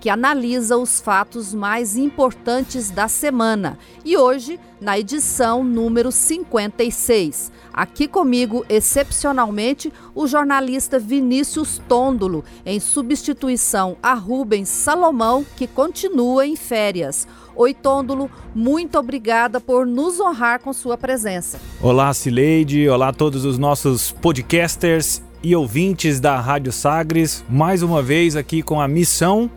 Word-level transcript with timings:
que 0.00 0.08
analisa 0.08 0.78
os 0.78 0.98
fatos 0.98 1.52
mais 1.52 1.96
importantes 1.96 2.90
da 2.90 3.06
semana. 3.06 3.78
E 4.02 4.16
hoje, 4.16 4.58
na 4.80 4.98
edição 4.98 5.62
número 5.62 6.10
56. 6.10 7.52
Aqui 7.72 8.08
comigo, 8.08 8.64
excepcionalmente, 8.68 9.92
o 10.14 10.26
jornalista 10.26 10.98
Vinícius 10.98 11.80
Tôndolo, 11.86 12.42
em 12.64 12.80
substituição 12.80 13.96
a 14.02 14.14
Rubens 14.14 14.70
Salomão, 14.70 15.44
que 15.54 15.66
continua 15.66 16.46
em 16.46 16.56
férias. 16.56 17.28
Oi, 17.54 17.74
Tôndolo, 17.74 18.30
muito 18.54 18.98
obrigada 18.98 19.60
por 19.60 19.86
nos 19.86 20.18
honrar 20.18 20.60
com 20.60 20.72
sua 20.72 20.96
presença. 20.96 21.60
Olá, 21.80 22.12
Cileide, 22.14 22.88
olá 22.88 23.08
a 23.08 23.12
todos 23.12 23.44
os 23.44 23.58
nossos 23.58 24.12
podcasters 24.12 25.22
e 25.42 25.54
ouvintes 25.54 26.20
da 26.20 26.40
Rádio 26.40 26.72
Sagres, 26.72 27.44
mais 27.48 27.82
uma 27.82 28.02
vez 28.02 28.34
aqui 28.34 28.62
com 28.62 28.80
a 28.80 28.88
missão 28.88 29.50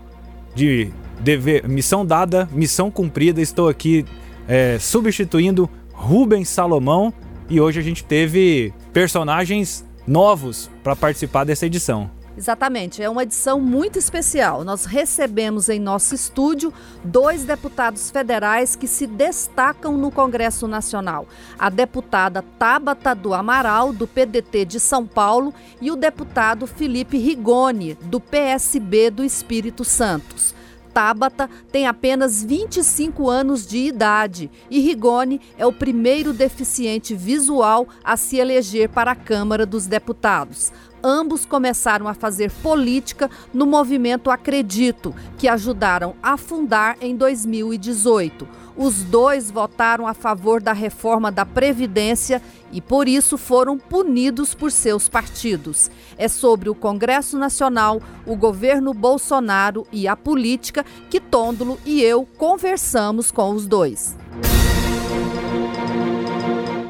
de 0.55 0.89
dever, 1.19 1.67
missão 1.67 2.05
dada, 2.05 2.47
missão 2.51 2.91
cumprida. 2.91 3.41
Estou 3.41 3.69
aqui 3.69 4.05
é, 4.47 4.77
substituindo 4.79 5.69
Rubens 5.93 6.49
Salomão 6.49 7.13
e 7.49 7.59
hoje 7.59 7.79
a 7.79 7.83
gente 7.83 8.03
teve 8.03 8.73
personagens 8.91 9.85
novos 10.07 10.69
para 10.83 10.95
participar 10.95 11.43
dessa 11.43 11.65
edição. 11.65 12.09
Exatamente, 12.35 13.01
é 13.03 13.07
uma 13.07 13.21
edição 13.21 13.59
muito 13.59 13.99
especial. 13.99 14.63
Nós 14.63 14.85
recebemos 14.85 15.69
em 15.69 15.79
nosso 15.79 16.15
estúdio 16.15 16.73
dois 17.03 17.43
deputados 17.43 18.09
federais 18.09 18.75
que 18.75 18.87
se 18.87 19.05
destacam 19.05 19.95
no 19.97 20.09
Congresso 20.09 20.67
Nacional: 20.67 21.27
a 21.59 21.69
deputada 21.69 22.43
Tabata 22.57 23.13
do 23.13 23.35
Amaral, 23.35 23.93
do 23.93 24.07
PDT 24.07 24.65
de 24.65 24.79
São 24.79 25.05
Paulo, 25.05 25.53
e 25.79 25.91
o 25.91 25.95
deputado 25.95 26.65
Felipe 26.65 27.19
Rigoni, 27.19 27.93
do 27.93 28.19
PSB 28.19 29.11
do 29.11 29.23
Espírito 29.23 29.85
Santos. 29.85 30.55
Tabata 30.91 31.49
tem 31.71 31.87
apenas 31.87 32.43
25 32.43 33.27
anos 33.27 33.65
de 33.65 33.79
idade 33.79 34.51
e 34.69 34.79
Rigoni 34.79 35.41
é 35.57 35.65
o 35.65 35.73
primeiro 35.73 36.31
deficiente 36.31 37.15
visual 37.15 37.87
a 38.03 38.15
se 38.15 38.37
eleger 38.37 38.89
para 38.89 39.11
a 39.11 39.15
Câmara 39.15 39.65
dos 39.65 39.87
Deputados 39.87 40.71
ambos 41.03 41.45
começaram 41.45 42.07
a 42.07 42.13
fazer 42.13 42.49
política 42.63 43.29
no 43.53 43.65
movimento 43.65 44.31
Acredito, 44.31 45.13
que 45.37 45.47
ajudaram 45.47 46.15
a 46.23 46.37
fundar 46.37 46.97
em 47.01 47.15
2018. 47.15 48.47
Os 48.75 49.03
dois 49.03 49.51
votaram 49.51 50.07
a 50.07 50.13
favor 50.13 50.61
da 50.61 50.73
reforma 50.73 51.31
da 51.31 51.45
Previdência 51.45 52.41
e, 52.71 52.81
por 52.81 53.07
isso, 53.07 53.37
foram 53.37 53.77
punidos 53.77 54.55
por 54.55 54.71
seus 54.71 55.07
partidos. 55.07 55.91
É 56.17 56.27
sobre 56.27 56.69
o 56.69 56.75
Congresso 56.75 57.37
Nacional, 57.37 58.01
o 58.25 58.35
governo 58.35 58.93
Bolsonaro 58.93 59.85
e 59.91 60.07
a 60.07 60.15
política 60.15 60.83
que 61.09 61.19
Tôndolo 61.19 61.79
e 61.85 62.01
eu 62.01 62.27
conversamos 62.37 63.29
com 63.29 63.51
os 63.51 63.67
dois 63.67 64.15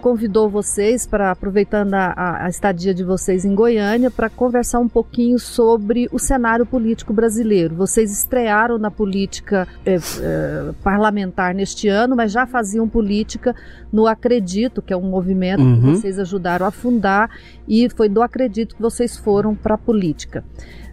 convidou 0.03 0.49
vocês 0.49 1.07
para 1.07 1.31
aproveitando 1.31 1.93
a, 1.93 2.43
a, 2.43 2.49
estadia 2.49 2.93
de 2.93 3.05
vocês 3.05 3.45
em 3.45 3.55
Goiânia 3.55 4.11
para 4.11 4.29
conversar 4.29 4.79
um 4.79 4.89
pouquinho 4.89 5.39
sobre 5.39 6.09
o 6.11 6.19
cenário 6.19 6.65
político 6.65 7.13
brasileiro. 7.13 7.73
Vocês 7.73 8.11
estrearam 8.11 8.77
na 8.77 8.91
política 8.91 9.65
é, 9.85 9.95
é, 9.95 10.71
parlamentar 10.83 11.55
neste 11.55 11.87
ano, 11.87 12.17
mas 12.17 12.33
já 12.33 12.45
faziam 12.45 12.85
política 12.89 13.55
no 13.93 14.05
Acredito, 14.05 14.81
que 14.81 14.91
é 14.91 14.97
um 14.97 15.09
movimento 15.09 15.61
uhum. 15.63 15.75
que 15.75 15.81
vocês 15.91 16.19
ajudaram 16.19 16.65
a 16.65 16.71
fundar 16.71 17.29
e 17.65 17.89
foi 17.89 18.09
do 18.09 18.21
Acredito 18.21 18.75
que 18.75 18.81
vocês 18.81 19.17
foram 19.17 19.55
para 19.55 19.75
a 19.75 19.77
política. 19.77 20.43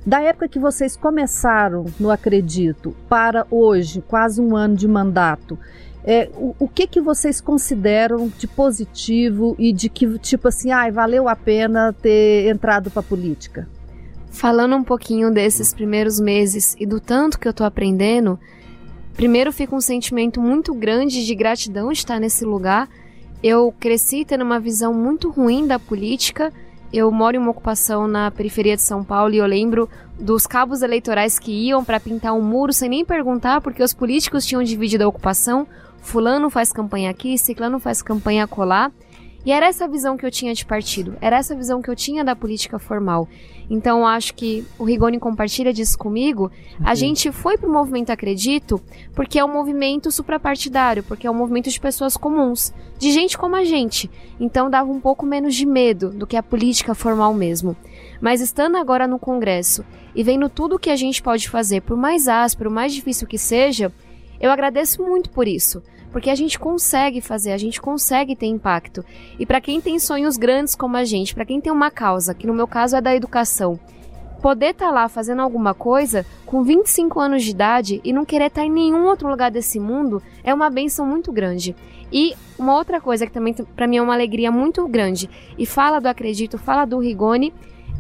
Da 0.07 0.23
época 0.23 0.49
que 0.49 0.61
vocês 0.61 0.97
começaram 0.97 1.85
no 1.99 2.13
Acredito 2.13 2.95
para 3.09 3.45
hoje, 3.51 4.03
quase 4.07 4.41
um 4.41 4.57
ano 4.57 4.77
de 4.77 4.87
mandato, 4.87 5.59
é, 6.05 6.31
o, 6.35 6.55
o, 6.59 6.69
que 6.69 6.87
que 6.87 7.01
vocês 7.01 7.41
consideram 7.41 8.33
de 8.39 8.47
positivo 8.47 9.55
e 9.59 9.73
de 9.73 9.89
que, 9.89 10.19
tipo 10.19 10.49
assim, 10.49 10.71
ai, 10.71 10.91
valeu 10.91 11.29
a 11.29 11.37
pena 11.37 11.93
ter 11.93 12.49
entrado 12.49 12.91
para 12.91 13.03
política? 13.03 13.69
Falando 14.31 14.77
um 14.77 14.85
pouquinho 14.85 15.31
desses 15.31 15.75
primeiros 15.75 16.19
meses 16.19 16.75
e 16.79 16.87
do 16.87 17.01
tanto 17.01 17.39
que 17.39 17.47
eu 17.47 17.53
tô 17.53 17.65
aprendendo, 17.65 18.39
primeiro 19.15 19.53
fica 19.53 19.75
um 19.75 19.81
sentimento 19.81 20.41
muito 20.41 20.73
grande 20.73 21.27
de 21.27 21.35
gratidão 21.35 21.93
estar 21.93 22.19
nesse 22.19 22.45
lugar. 22.45 22.89
Eu 23.43 23.75
cresci 23.79 24.25
tendo 24.25 24.45
uma 24.45 24.61
visão 24.61 24.95
muito 24.95 25.31
ruim 25.31 25.67
da 25.67 25.79
política. 25.79 26.53
Eu 26.93 27.11
moro 27.11 27.37
em 27.37 27.39
uma 27.39 27.53
ocupação 27.53 28.09
na 28.09 28.31
periferia 28.31 28.77
de 28.77 28.83
São 28.83 29.05
Paulo 29.05 29.33
e 29.33 29.39
eu 29.39 29.47
lembro 29.47 29.89
dos 30.19 30.47
cabos 30.47 30.83
eleitorais 30.83 31.39
que 31.39 31.53
iam 31.53 31.85
para 31.85 32.01
pintar 32.01 32.33
um 32.33 32.43
muro 32.43 32.73
sem 32.73 32.89
nem 32.89 33.05
perguntar 33.05 33.61
porque 33.61 33.83
os 33.83 33.95
políticos 33.95 34.45
tinham 34.45 34.63
dividido 34.63 35.05
a 35.05 35.09
ocupação 35.09 35.67
fulano 36.01 36.51
faz 36.51 36.73
campanha 36.73 37.11
aqui, 37.11 37.39
ciclano 37.39 37.79
faz 37.79 38.03
campanha 38.03 38.47
colar. 38.47 38.91
E 39.45 39.53
era 39.53 39.67
essa 39.67 39.89
visão 39.89 40.17
que 40.17 40.27
eu 40.27 40.31
tinha 40.31 40.53
de 40.53 40.67
partido, 40.67 41.17
era 41.21 41.37
essa 41.37 41.55
visão 41.55 41.81
que 41.81 41.91
eu 41.91 41.97
tinha 41.97 42.23
da 42.23 42.37
política 42.37 42.79
formal. 42.79 43.27
Então 43.71 44.07
acho 44.07 44.35
que 44.35 44.67
o 44.79 44.85
Rigoni 44.85 45.19
compartilha 45.19 45.73
disso 45.73 45.97
comigo. 45.97 46.51
A 46.85 46.95
gente 46.95 47.31
foi 47.31 47.57
pro 47.57 47.73
movimento 47.73 48.11
Acredito 48.11 48.81
porque 49.15 49.39
é 49.39 49.45
um 49.45 49.53
movimento 49.53 50.11
suprapartidário, 50.11 51.03
porque 51.05 51.27
é 51.27 51.31
um 51.31 51.35
movimento 51.35 51.71
de 51.71 51.81
pessoas 51.81 52.17
comuns, 52.17 52.75
de 52.99 53.13
gente 53.13 53.39
como 53.39 53.55
a 53.55 53.65
gente. 53.65 54.11
Então 54.39 54.69
dava 54.69 54.91
um 54.91 55.01
pouco 55.01 55.25
menos 55.25 55.55
de 55.55 55.65
medo 55.65 56.11
do 56.11 56.27
que 56.27 56.37
a 56.37 56.43
política 56.43 56.95
formal 56.95 57.33
mesmo. 57.33 57.77
Mas 58.21 58.41
estando 58.41 58.77
agora 58.77 59.07
no 59.07 59.19
Congresso 59.19 59.85
e 60.15 60.23
vendo 60.23 60.49
tudo 60.49 60.75
o 60.75 60.79
que 60.79 60.91
a 60.91 60.97
gente 60.97 61.23
pode 61.23 61.49
fazer, 61.49 61.81
por 61.81 61.97
mais 61.97 62.29
áspero, 62.29 62.71
mais 62.71 62.93
difícil 62.93 63.27
que 63.27 63.39
seja, 63.39 63.93
eu 64.41 64.51
agradeço 64.51 65.03
muito 65.03 65.31
por 65.31 65.47
isso, 65.47 65.83
porque 66.13 66.31
a 66.31 66.35
gente 66.35 66.59
consegue 66.59 67.21
fazer, 67.21 67.53
a 67.53 67.59
gente 67.59 67.81
consegue 67.81 68.35
ter 68.35 68.47
impacto. 68.47 69.05
E 69.39 69.47
para 69.47 69.61
quem 69.61 69.81
tem 69.81 69.99
sonhos 69.99 70.37
grandes 70.37 70.75
como 70.75 70.97
a 70.97 71.05
gente, 71.05 71.35
para 71.35 71.45
quem 71.45 71.61
tem 71.61 71.73
uma 71.73 71.91
causa, 71.91 72.35
que 72.35 72.47
no 72.47 72.55
meu 72.55 72.67
caso 72.67 72.97
é 72.97 73.01
da 73.01 73.15
educação, 73.15 73.79
poder 74.41 74.71
estar 74.71 74.87
tá 74.87 74.93
lá 74.93 75.09
fazendo 75.09 75.43
alguma 75.43 75.75
coisa 75.75 76.27
com 76.47 76.63
25 76.63 77.21
anos 77.21 77.45
de 77.45 77.51
idade 77.51 78.01
e 78.03 78.13
não 78.13 78.25
querer 78.25 78.47
estar 78.47 78.63
tá 78.63 78.67
em 78.67 78.71
nenhum 78.71 79.05
outro 79.07 79.29
lugar 79.29 79.51
desse 79.51 79.79
mundo 79.79 80.23
é 80.43 80.53
uma 80.53 80.71
benção 80.71 81.07
muito 81.07 81.31
grande. 81.31 81.77
E 82.13 82.35
uma 82.59 82.77
outra 82.77 83.01
coisa 83.01 83.27
que 83.27 83.33
também 83.33 83.55
para 83.55 83.87
mim 83.87 83.99
é 83.99 84.03
uma 84.03 84.15
alegria 84.15 84.51
muito 84.51 84.87
grande 84.89 85.31
e 85.57 85.65
fala 85.65 86.01
do 86.01 86.09
acredito, 86.09 86.59
fala 86.59 86.85
do 86.85 86.99
Rigoni, 86.99 87.55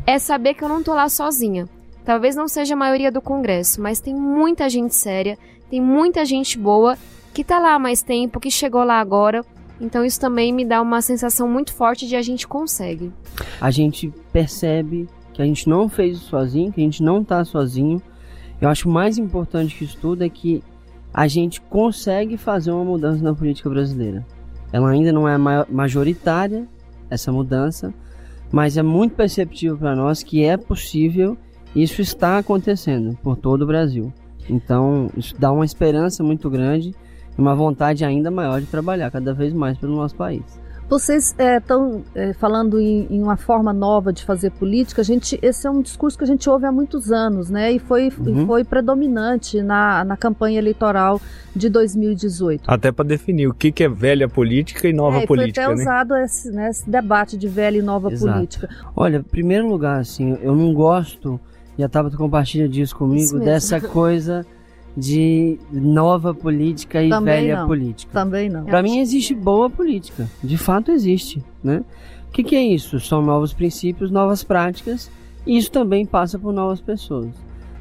é 0.07 0.19
saber 0.19 0.55
que 0.55 0.65
eu 0.65 0.69
não 0.69 0.83
tô 0.83 0.95
lá 0.95 1.09
sozinha. 1.09 1.69
Talvez 2.05 2.35
não 2.35 2.49
seja 2.49 2.75
a 2.75 2.77
maioria 2.77 3.13
do 3.13 3.21
congresso, 3.21 3.81
mas 3.81 4.01
tem 4.01 4.15
muita 4.15 4.69
gente 4.69 4.95
séria, 4.95 5.39
tem 5.71 5.81
muita 5.81 6.25
gente 6.25 6.59
boa 6.59 6.97
que 7.33 7.45
tá 7.45 7.59
lá 7.59 7.75
há 7.75 7.79
mais 7.79 8.03
tempo, 8.03 8.41
que 8.41 8.51
chegou 8.51 8.85
lá 8.85 9.01
agora. 9.01 9.45
Então 9.81 10.05
isso 10.05 10.21
também 10.21 10.53
me 10.53 10.65
dá 10.65 10.83
uma 10.83 11.01
sensação 11.01 11.49
muito 11.49 11.73
forte 11.73 12.07
de 12.07 12.17
a 12.17 12.23
gente 12.23 12.47
consegue. 12.47 13.13
A 13.61 13.71
gente 13.71 14.13
percebe 14.33 15.09
que 15.33 15.41
a 15.41 15.45
gente 15.45 15.69
não 15.69 15.89
fez 15.89 16.19
isso 16.19 16.29
sozinho, 16.29 16.73
que 16.73 16.81
a 16.81 16.85
gente 16.85 17.03
não 17.03 17.25
tá 17.25 17.45
sozinho. 17.45 18.01
Eu 18.61 18.69
acho 18.69 18.89
mais 18.89 19.17
importante 19.17 19.75
que 19.75 19.85
isso 19.85 19.97
tudo 19.99 20.23
é 20.23 20.29
que 20.29 20.63
a 21.13 21.27
gente 21.27 21.61
consegue 21.63 22.37
fazer 22.37 22.71
uma 22.71 22.85
mudança 22.85 23.23
na 23.23 23.35
política 23.35 23.71
brasileira. 23.71 24.25
Ela 24.73 24.91
ainda 24.91 25.13
não 25.13 25.29
é 25.29 25.37
majoritária, 25.69 26.69
essa 27.11 27.33
mudança, 27.33 27.93
mas 28.53 28.77
é 28.77 28.83
muito 28.83 29.15
perceptível 29.15 29.77
para 29.77 29.97
nós 29.97 30.23
que 30.23 30.45
é 30.45 30.57
possível, 30.57 31.37
isso 31.75 32.01
está 32.01 32.39
acontecendo 32.39 33.17
por 33.23 33.37
todo 33.37 33.63
o 33.63 33.67
Brasil. 33.67 34.13
Então, 34.49 35.11
isso 35.17 35.35
dá 35.39 35.53
uma 35.53 35.65
esperança 35.65 36.23
muito 36.23 36.49
grande 36.49 36.91
e 36.91 36.95
uma 37.41 37.55
vontade 37.55 38.05
ainda 38.05 38.31
maior 38.31 38.61
de 38.61 38.67
trabalhar 38.67 39.11
cada 39.11 39.33
vez 39.33 39.53
mais 39.53 39.79
pelo 39.79 39.97
nosso 39.97 40.15
país. 40.15 40.43
Vocês 40.91 41.37
estão 41.39 42.03
é, 42.17 42.31
é, 42.31 42.33
falando 42.33 42.77
em, 42.77 43.07
em, 43.09 43.23
uma 43.23 43.37
forma 43.37 43.73
nova 43.73 44.13
de 44.13 44.25
fazer 44.25 44.51
política. 44.51 45.03
A 45.03 45.05
gente, 45.05 45.39
esse 45.41 45.65
é 45.65 45.71
um 45.71 45.81
discurso 45.81 46.19
que 46.19 46.25
a 46.25 46.27
gente 46.27 46.51
ouve 46.51 46.67
há 46.67 46.73
muitos 46.73 47.13
anos, 47.13 47.49
né? 47.49 47.71
E 47.71 47.79
foi, 47.79 48.09
uhum. 48.09 48.43
e 48.43 48.47
foi 48.47 48.65
predominante 48.65 49.63
na, 49.63 50.05
na 50.05 50.17
campanha 50.17 50.59
eleitoral 50.59 51.21
de 51.55 51.69
2018. 51.69 52.65
Até 52.67 52.91
para 52.91 53.05
definir 53.05 53.47
o 53.47 53.55
que, 53.55 53.71
que 53.71 53.85
é 53.85 53.89
velha 53.89 54.29
política 54.29 54.89
e 54.89 54.93
nova 54.93 55.19
é, 55.19 55.27
política. 55.27 55.63
Foi 55.63 55.75
até 55.75 55.77
né? 55.77 55.83
usado 55.83 56.17
esse, 56.17 56.51
né, 56.51 56.71
esse 56.71 56.91
debate 56.91 57.37
de 57.37 57.47
velha 57.47 57.79
e 57.79 57.83
nova 57.83 58.11
Exato. 58.11 58.35
política. 58.35 58.69
Olha, 58.97 59.19
em 59.19 59.23
primeiro 59.23 59.69
lugar, 59.69 60.01
assim, 60.01 60.37
eu 60.43 60.57
não 60.57 60.75
gosto 60.75 61.39
e 61.79 61.85
a 61.85 61.89
Tabata 61.89 62.17
compartilha 62.17 62.69
disso 62.69 62.97
comigo, 62.97 63.39
dessa 63.39 63.79
coisa 63.81 64.45
de 64.97 65.59
nova 65.73 66.35
política 66.35 67.03
e 67.03 67.09
Também 67.09 67.43
velha 67.43 67.61
não. 67.61 67.67
política. 67.67 68.13
Também 68.13 68.49
não. 68.49 68.65
Para 68.65 68.83
mim 68.83 68.99
existe 68.99 69.35
boa 69.35 69.71
política, 69.71 70.29
de 70.43 70.59
fato 70.59 70.91
existe, 70.91 71.43
né? 71.63 71.85
O 72.29 72.33
que, 72.33 72.45
que 72.45 72.57
é 72.57 72.63
isso? 72.63 73.01
São 73.01 73.23
novos 73.23 73.53
princípios, 73.53 74.11
novas 74.11 74.45
práticas, 74.45 75.11
e 75.47 75.57
isso 75.57 75.71
também 75.71 76.07
passa 76.07 76.39
por 76.39 76.53
novas 76.53 76.81
pessoas. 76.81 77.31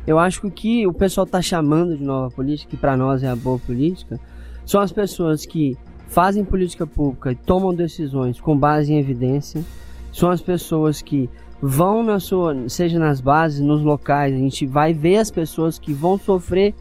Eu 0.08 0.18
acho 0.18 0.42
que 0.42 0.48
o 0.48 0.52
que 0.52 0.88
o 0.88 0.94
pessoal 0.94 1.26
está 1.26 1.42
chamando 1.42 1.96
de 1.96 2.04
nova 2.04 2.32
política, 2.32 2.72
que 2.72 2.78
para 2.78 2.98
nós 2.98 3.22
é 3.22 3.28
a 3.28 3.36
boa 3.36 3.60
política, 3.60 4.20
são 4.66 4.82
as 4.82 4.92
pessoas 4.92 5.46
que 5.46 5.78
fazem 6.08 6.44
política 6.44 6.88
pública 6.88 7.32
e 7.32 7.36
tomam 7.36 7.74
decisões 7.74 8.40
com 8.40 8.58
base 8.58 8.92
em 8.92 8.98
evidência, 8.98 9.64
são 10.12 10.32
as 10.32 10.42
pessoas 10.42 11.02
que 11.02 11.30
vão 11.62 12.02
na 12.02 12.20
sua, 12.20 12.68
seja 12.68 12.98
nas 12.98 13.22
bases, 13.22 13.60
nos 13.60 13.84
locais, 13.84 14.34
a 14.34 14.38
gente 14.38 14.66
vai 14.66 14.94
ver 14.94 15.18
as 15.18 15.30
pessoas 15.30 15.78
que 15.78 15.94
vão 15.94 16.18
sofrer 16.18 16.74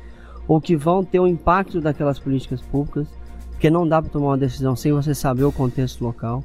ou 0.49 0.61
que 0.61 0.75
vão 0.75 1.05
ter 1.05 1.21
o 1.21 1.29
impacto 1.29 1.81
daquelas 1.81 2.19
políticas 2.19 2.61
públicas, 2.61 3.07
porque 3.51 3.71
não 3.71 3.87
dá 3.87 4.03
para 4.03 4.11
tomar 4.11 4.29
uma 4.29 4.39
decisão 4.39 4.75
sem 4.75 4.93
você 4.93 5.15
saber 5.15 5.45
o 5.45 5.53
contexto 5.53 6.03
local. 6.03 6.43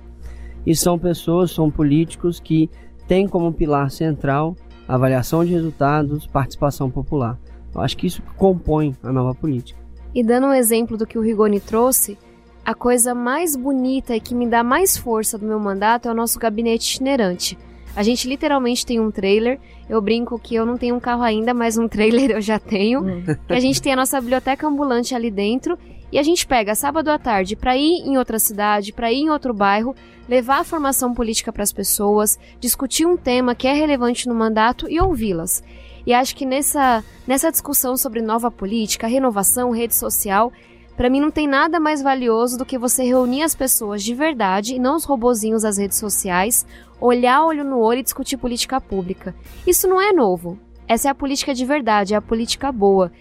E 0.66 0.76
são 0.76 1.00
pessoas, 1.00 1.52
são 1.52 1.72
políticos 1.72 2.40
que 2.40 2.70
têm 3.08 3.28
como 3.28 3.52
pilar 3.54 3.90
central 3.90 4.56
avaliação 4.88 5.46
de 5.46 5.54
resultados, 5.54 6.28
participação 6.28 6.90
popular. 6.90 7.40
Eu 7.74 7.82
acho 7.82 7.98
que 7.98 8.08
isso 8.08 8.22
compõe 8.38 8.96
a 9.02 9.12
nova 9.12 9.34
política. 9.34 9.80
E 10.14 10.24
dando 10.24 10.48
um 10.48 10.54
exemplo 10.54 10.98
do 10.98 11.08
que 11.08 11.18
o 11.18 11.22
Rigoni 11.22 11.60
trouxe, 11.60 12.18
a 12.66 12.74
coisa 12.74 13.16
mais 13.16 13.56
bonita 13.56 14.16
e 14.16 14.22
que 14.22 14.36
me 14.36 14.48
dá 14.48 14.64
mais 14.64 14.96
força 14.96 15.38
do 15.38 15.46
meu 15.46 15.60
mandato 15.60 16.08
é 16.08 16.12
o 16.12 16.16
nosso 16.16 16.40
gabinete 16.40 16.94
itinerante. 16.94 17.58
A 17.96 18.04
gente 18.04 18.28
literalmente 18.28 18.86
tem 18.86 19.00
um 19.00 19.12
trailer. 19.12 19.60
Eu 19.90 20.02
brinco 20.02 20.40
que 20.40 20.56
eu 20.56 20.66
não 20.66 20.78
tenho 20.78 20.96
um 20.96 21.00
carro 21.00 21.22
ainda, 21.22 21.54
mas 21.54 21.78
um 21.78 21.88
trailer 21.88 22.32
eu 22.32 22.42
já 22.42 22.60
tenho. 22.60 23.04
Que 23.48 23.54
a 23.54 23.60
gente 23.60 23.82
tem 23.82 23.94
a 23.94 23.96
nossa 23.96 24.20
biblioteca 24.20 24.68
ambulante 24.68 25.14
ali 25.14 25.30
dentro 25.30 25.78
e 26.14 26.20
a 26.20 26.24
gente 26.24 26.46
pega 26.46 26.76
sábado 26.76 27.10
à 27.10 27.18
tarde 27.18 27.56
para 27.56 27.76
ir 27.76 28.04
em 28.06 28.20
outra 28.20 28.38
cidade, 28.38 28.94
para 28.94 29.12
ir 29.12 29.22
em 29.22 29.30
outro 29.32 29.52
bairro, 29.52 29.96
levar 30.30 30.60
a 30.60 30.64
formação 30.64 31.12
política 31.12 31.52
para 31.52 31.64
as 31.64 31.74
pessoas, 31.74 32.38
discutir 32.60 33.06
um 33.06 33.18
tema 33.18 33.56
que 33.56 33.68
é 33.68 33.74
relevante 33.74 34.28
no 34.28 34.36
mandato 34.36 34.88
e 34.88 35.02
ouvi-las. 35.02 35.64
E 36.06 36.14
acho 36.14 36.36
que 36.36 36.46
nessa, 36.46 37.04
nessa 37.26 37.50
discussão 37.50 37.98
sobre 37.98 38.22
nova 38.22 38.52
política, 38.52 39.08
renovação, 39.08 39.72
rede 39.72 39.96
social, 39.96 40.52
para 40.96 41.10
mim 41.10 41.20
não 41.20 41.32
tem 41.32 41.48
nada 41.48 41.80
mais 41.80 42.02
valioso 42.02 42.58
do 42.58 42.66
que 42.66 42.78
você 42.78 43.04
reunir 43.04 43.44
as 43.44 43.56
pessoas 43.56 44.04
de 44.04 44.14
verdade 44.14 44.76
e 44.76 44.80
não 44.80 44.96
os 44.96 45.04
robozinhos 45.04 45.64
das 45.64 45.78
redes 45.78 45.98
sociais, 45.98 46.66
olhar 47.00 47.44
olho 47.44 47.64
no 47.64 47.80
olho 47.80 48.00
e 48.00 48.04
discutir 48.04 48.38
política 48.38 48.80
pública. 48.80 49.36
Isso 49.66 49.88
não 49.88 50.00
é 50.00 50.14
novo. 50.14 50.58
Essa 50.88 51.08
é 51.08 51.12
a 51.12 51.16
política 51.16 51.54
de 51.54 51.66
verdade, 51.66 52.14
é 52.14 52.18
a 52.18 52.22
política 52.22 52.72
boa. 52.72 53.12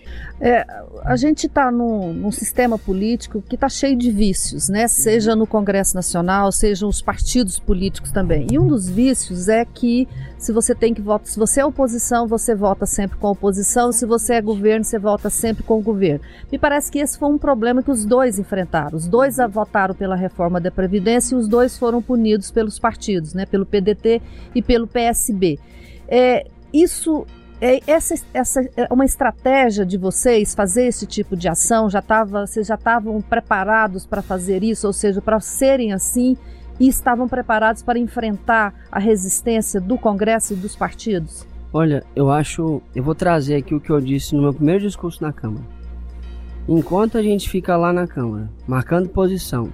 É, 0.41 0.67
a 1.05 1.15
gente 1.15 1.47
está 1.47 1.71
num, 1.71 2.13
num, 2.13 2.33
sistema 2.33 2.77
político 2.77 3.41
que 3.41 3.55
está 3.55 3.69
cheio 3.69 3.97
de 3.97 4.11
vícios, 4.11 4.69
né? 4.69 4.89
Seja 4.89 5.37
no 5.37 5.47
Congresso 5.47 5.95
Nacional, 5.95 6.51
sejam 6.51 6.89
os 6.89 7.01
partidos 7.01 7.61
políticos 7.61 8.11
também. 8.11 8.49
E 8.51 8.59
um 8.59 8.67
dos 8.67 8.89
vícios 8.89 9.49
é 9.49 9.65
que 9.65 10.09
se 10.37 10.53
você 10.53 10.75
tem 10.75 10.93
que 10.93 11.01
votar, 11.01 11.29
se 11.29 11.39
você 11.39 11.61
é 11.61 11.65
oposição, 11.65 12.27
você 12.27 12.55
vota 12.55 12.85
sempre 12.87 13.17
com 13.17 13.29
a 13.29 13.31
oposição, 13.31 13.93
se 13.93 14.05
você 14.05 14.35
é 14.35 14.41
governo, 14.41 14.85
você 14.85 14.99
vota 14.99 15.31
sempre 15.31 15.63
com 15.63 15.79
o 15.79 15.83
governo. 15.83 16.25
Me 16.51 16.59
parece 16.59 16.91
que 16.91 16.99
esse 16.99 17.17
foi 17.17 17.29
um 17.29 17.39
problema 17.39 17.81
que 17.81 17.91
os 17.91 18.05
dois 18.05 18.41
enfrentaram. 18.41 18.97
Os 18.97 19.07
dois 19.07 19.37
votaram 19.49 19.95
pela 19.95 20.17
reforma 20.17 20.61
da 20.61 20.73
Previdência 20.73 21.37
e 21.37 21.39
os 21.39 21.47
dois 21.47 21.79
foram 21.79 22.03
punidos 22.03 22.51
pelos 22.51 22.81
partidos, 22.81 23.33
né? 23.33 23.47
Pelo 23.47 23.65
PDT 23.65 24.21
e 24.53 24.61
pelo 24.61 24.89
PSB. 24.89 25.61
É, 26.09 26.47
isso 26.73 27.25
é, 27.63 27.81
essa, 27.87 28.15
essa 28.35 28.61
é 28.77 28.93
uma 28.93 29.05
estratégia 29.05 29.87
de 29.87 29.97
vocês 29.97 30.53
fazer 30.53 30.87
esse 30.87 31.07
tipo 31.07 31.37
de 31.37 31.49
ação? 31.49 31.89
Já 31.89 32.03
tava, 32.03 32.45
vocês 32.45 32.67
já 32.67 32.75
estavam 32.75 33.23
preparados 33.23 34.05
para 34.05 34.21
fazer 34.21 34.65
isso, 34.65 34.85
ou 34.89 34.93
seja, 34.93 35.23
para 35.23 35.39
serem 35.39 35.93
assim 35.93 36.37
e 36.81 36.89
estavam 36.89 37.29
preparados 37.29 37.81
para 37.81 38.01
enfrentar 38.01 38.75
a 38.91 38.99
resistência 38.99 39.81
do 39.81 39.97
Congresso 39.97 40.55
e 40.55 40.57
dos 40.57 40.75
partidos? 40.75 41.47
Olha, 41.73 42.03
eu 42.17 42.33
acho, 42.33 42.83
eu 42.97 43.05
vou 43.05 43.15
trazer 43.15 43.55
aqui 43.55 43.77
o 43.77 43.81
que 43.81 43.91
eu 43.91 44.01
disse 44.01 44.35
no 44.35 44.43
meu 44.43 44.53
primeiro 44.53 44.81
discurso 44.81 45.23
na 45.23 45.33
Câmara. 45.33 45.65
Enquanto 46.69 47.17
a 47.17 47.23
gente 47.23 47.49
fica 47.49 47.77
lá 47.77 47.93
na 47.93 48.09
Câmara, 48.09 48.51
marcando 48.67 49.09
posição, 49.09 49.73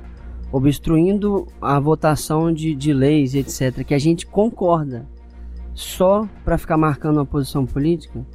obstruindo 0.53 1.47
a 1.59 1.81
votação 1.81 2.53
de, 2.53 2.75
de 2.75 2.93
leis, 2.93 3.35
etc., 3.35 3.83
que 3.83 3.95
a 3.95 3.99
gente 3.99 4.27
concorda 4.27 5.07
só 5.79 6.29
para 6.45 6.59
ficar 6.59 6.77
marcando 6.77 7.19
uma 7.19 7.27
posição 7.27 7.65
política, 7.65 8.27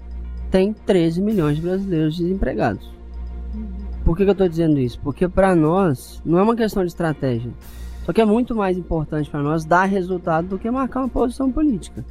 tem 0.50 0.72
13 0.72 1.22
milhões 1.22 1.58
de 1.58 1.62
brasileiros 1.62 2.16
desempregados. 2.16 2.90
Por 4.06 4.16
que, 4.16 4.24
que 4.24 4.30
eu 4.30 4.34
estou 4.34 4.48
dizendo 4.48 4.80
isso? 4.80 4.98
Porque 5.02 5.28
para 5.28 5.54
nós 5.54 6.22
não 6.26 6.40
é 6.40 6.44
uma 6.44 6.56
questão 6.56 6.84
de 6.84 6.90
estratégia. 6.90 7.52
Só 8.06 8.14
que 8.14 8.22
é 8.22 8.26
muito 8.26 8.56
mais 8.56 8.78
importante 8.78 9.30
para 9.30 9.42
nós 9.42 9.66
dar 9.66 9.86
resultado 9.86 10.48
do 10.48 10.60
que 10.60 10.72
marcar 10.72 11.02
uma 11.02 11.10
posição 11.10 11.52
política. 11.52 12.06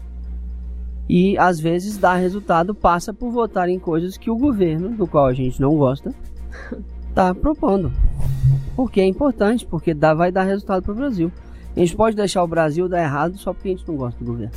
E 1.08 1.36
às 1.38 1.58
vezes 1.58 1.96
dar 1.96 2.16
resultado 2.16 2.74
passa 2.74 3.12
por 3.12 3.30
votar 3.30 3.68
em 3.70 3.78
coisas 3.78 4.18
que 4.18 4.30
o 4.30 4.36
governo, 4.36 4.90
do 4.90 5.06
qual 5.06 5.26
a 5.26 5.32
gente 5.32 5.60
não 5.60 5.76
gosta, 5.76 6.14
está 7.08 7.32
propondo. 7.34 7.90
Porque 8.76 9.00
é 9.00 9.06
importante, 9.06 9.64
porque 9.64 9.94
dá, 9.94 10.12
vai 10.12 10.30
dar 10.30 10.44
resultado 10.44 10.82
para 10.82 10.92
o 10.92 10.96
Brasil. 10.96 11.32
A 11.74 11.80
gente 11.80 11.96
pode 11.96 12.16
deixar 12.16 12.42
o 12.42 12.48
Brasil 12.48 12.86
dar 12.86 13.02
errado 13.02 13.38
só 13.38 13.54
porque 13.54 13.68
a 13.68 13.72
gente 13.72 13.88
não 13.88 13.96
gosta 13.96 14.22
do 14.22 14.30
governo. 14.30 14.52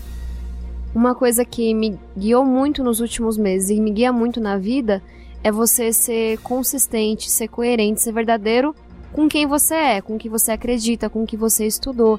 Uma 0.95 1.13
coisa 1.13 1.43
que 1.43 1.73
me 1.73 1.99
guiou 2.17 2.45
muito 2.45 2.81
nos 2.81 3.01
últimos 3.01 3.37
meses 3.37 3.69
e 3.69 3.81
me 3.81 3.91
guia 3.91 4.13
muito 4.13 4.39
na 4.39 4.57
vida 4.57 5.03
é 5.43 5.51
você 5.51 5.91
ser 5.91 6.39
consistente, 6.39 7.29
ser 7.29 7.49
coerente, 7.49 8.01
ser 8.01 8.13
verdadeiro 8.13 8.73
com 9.11 9.27
quem 9.27 9.45
você 9.45 9.75
é, 9.75 10.01
com 10.01 10.15
o 10.15 10.17
que 10.17 10.29
você 10.29 10.53
acredita, 10.53 11.09
com 11.09 11.23
o 11.23 11.27
que 11.27 11.35
você 11.35 11.67
estudou. 11.67 12.17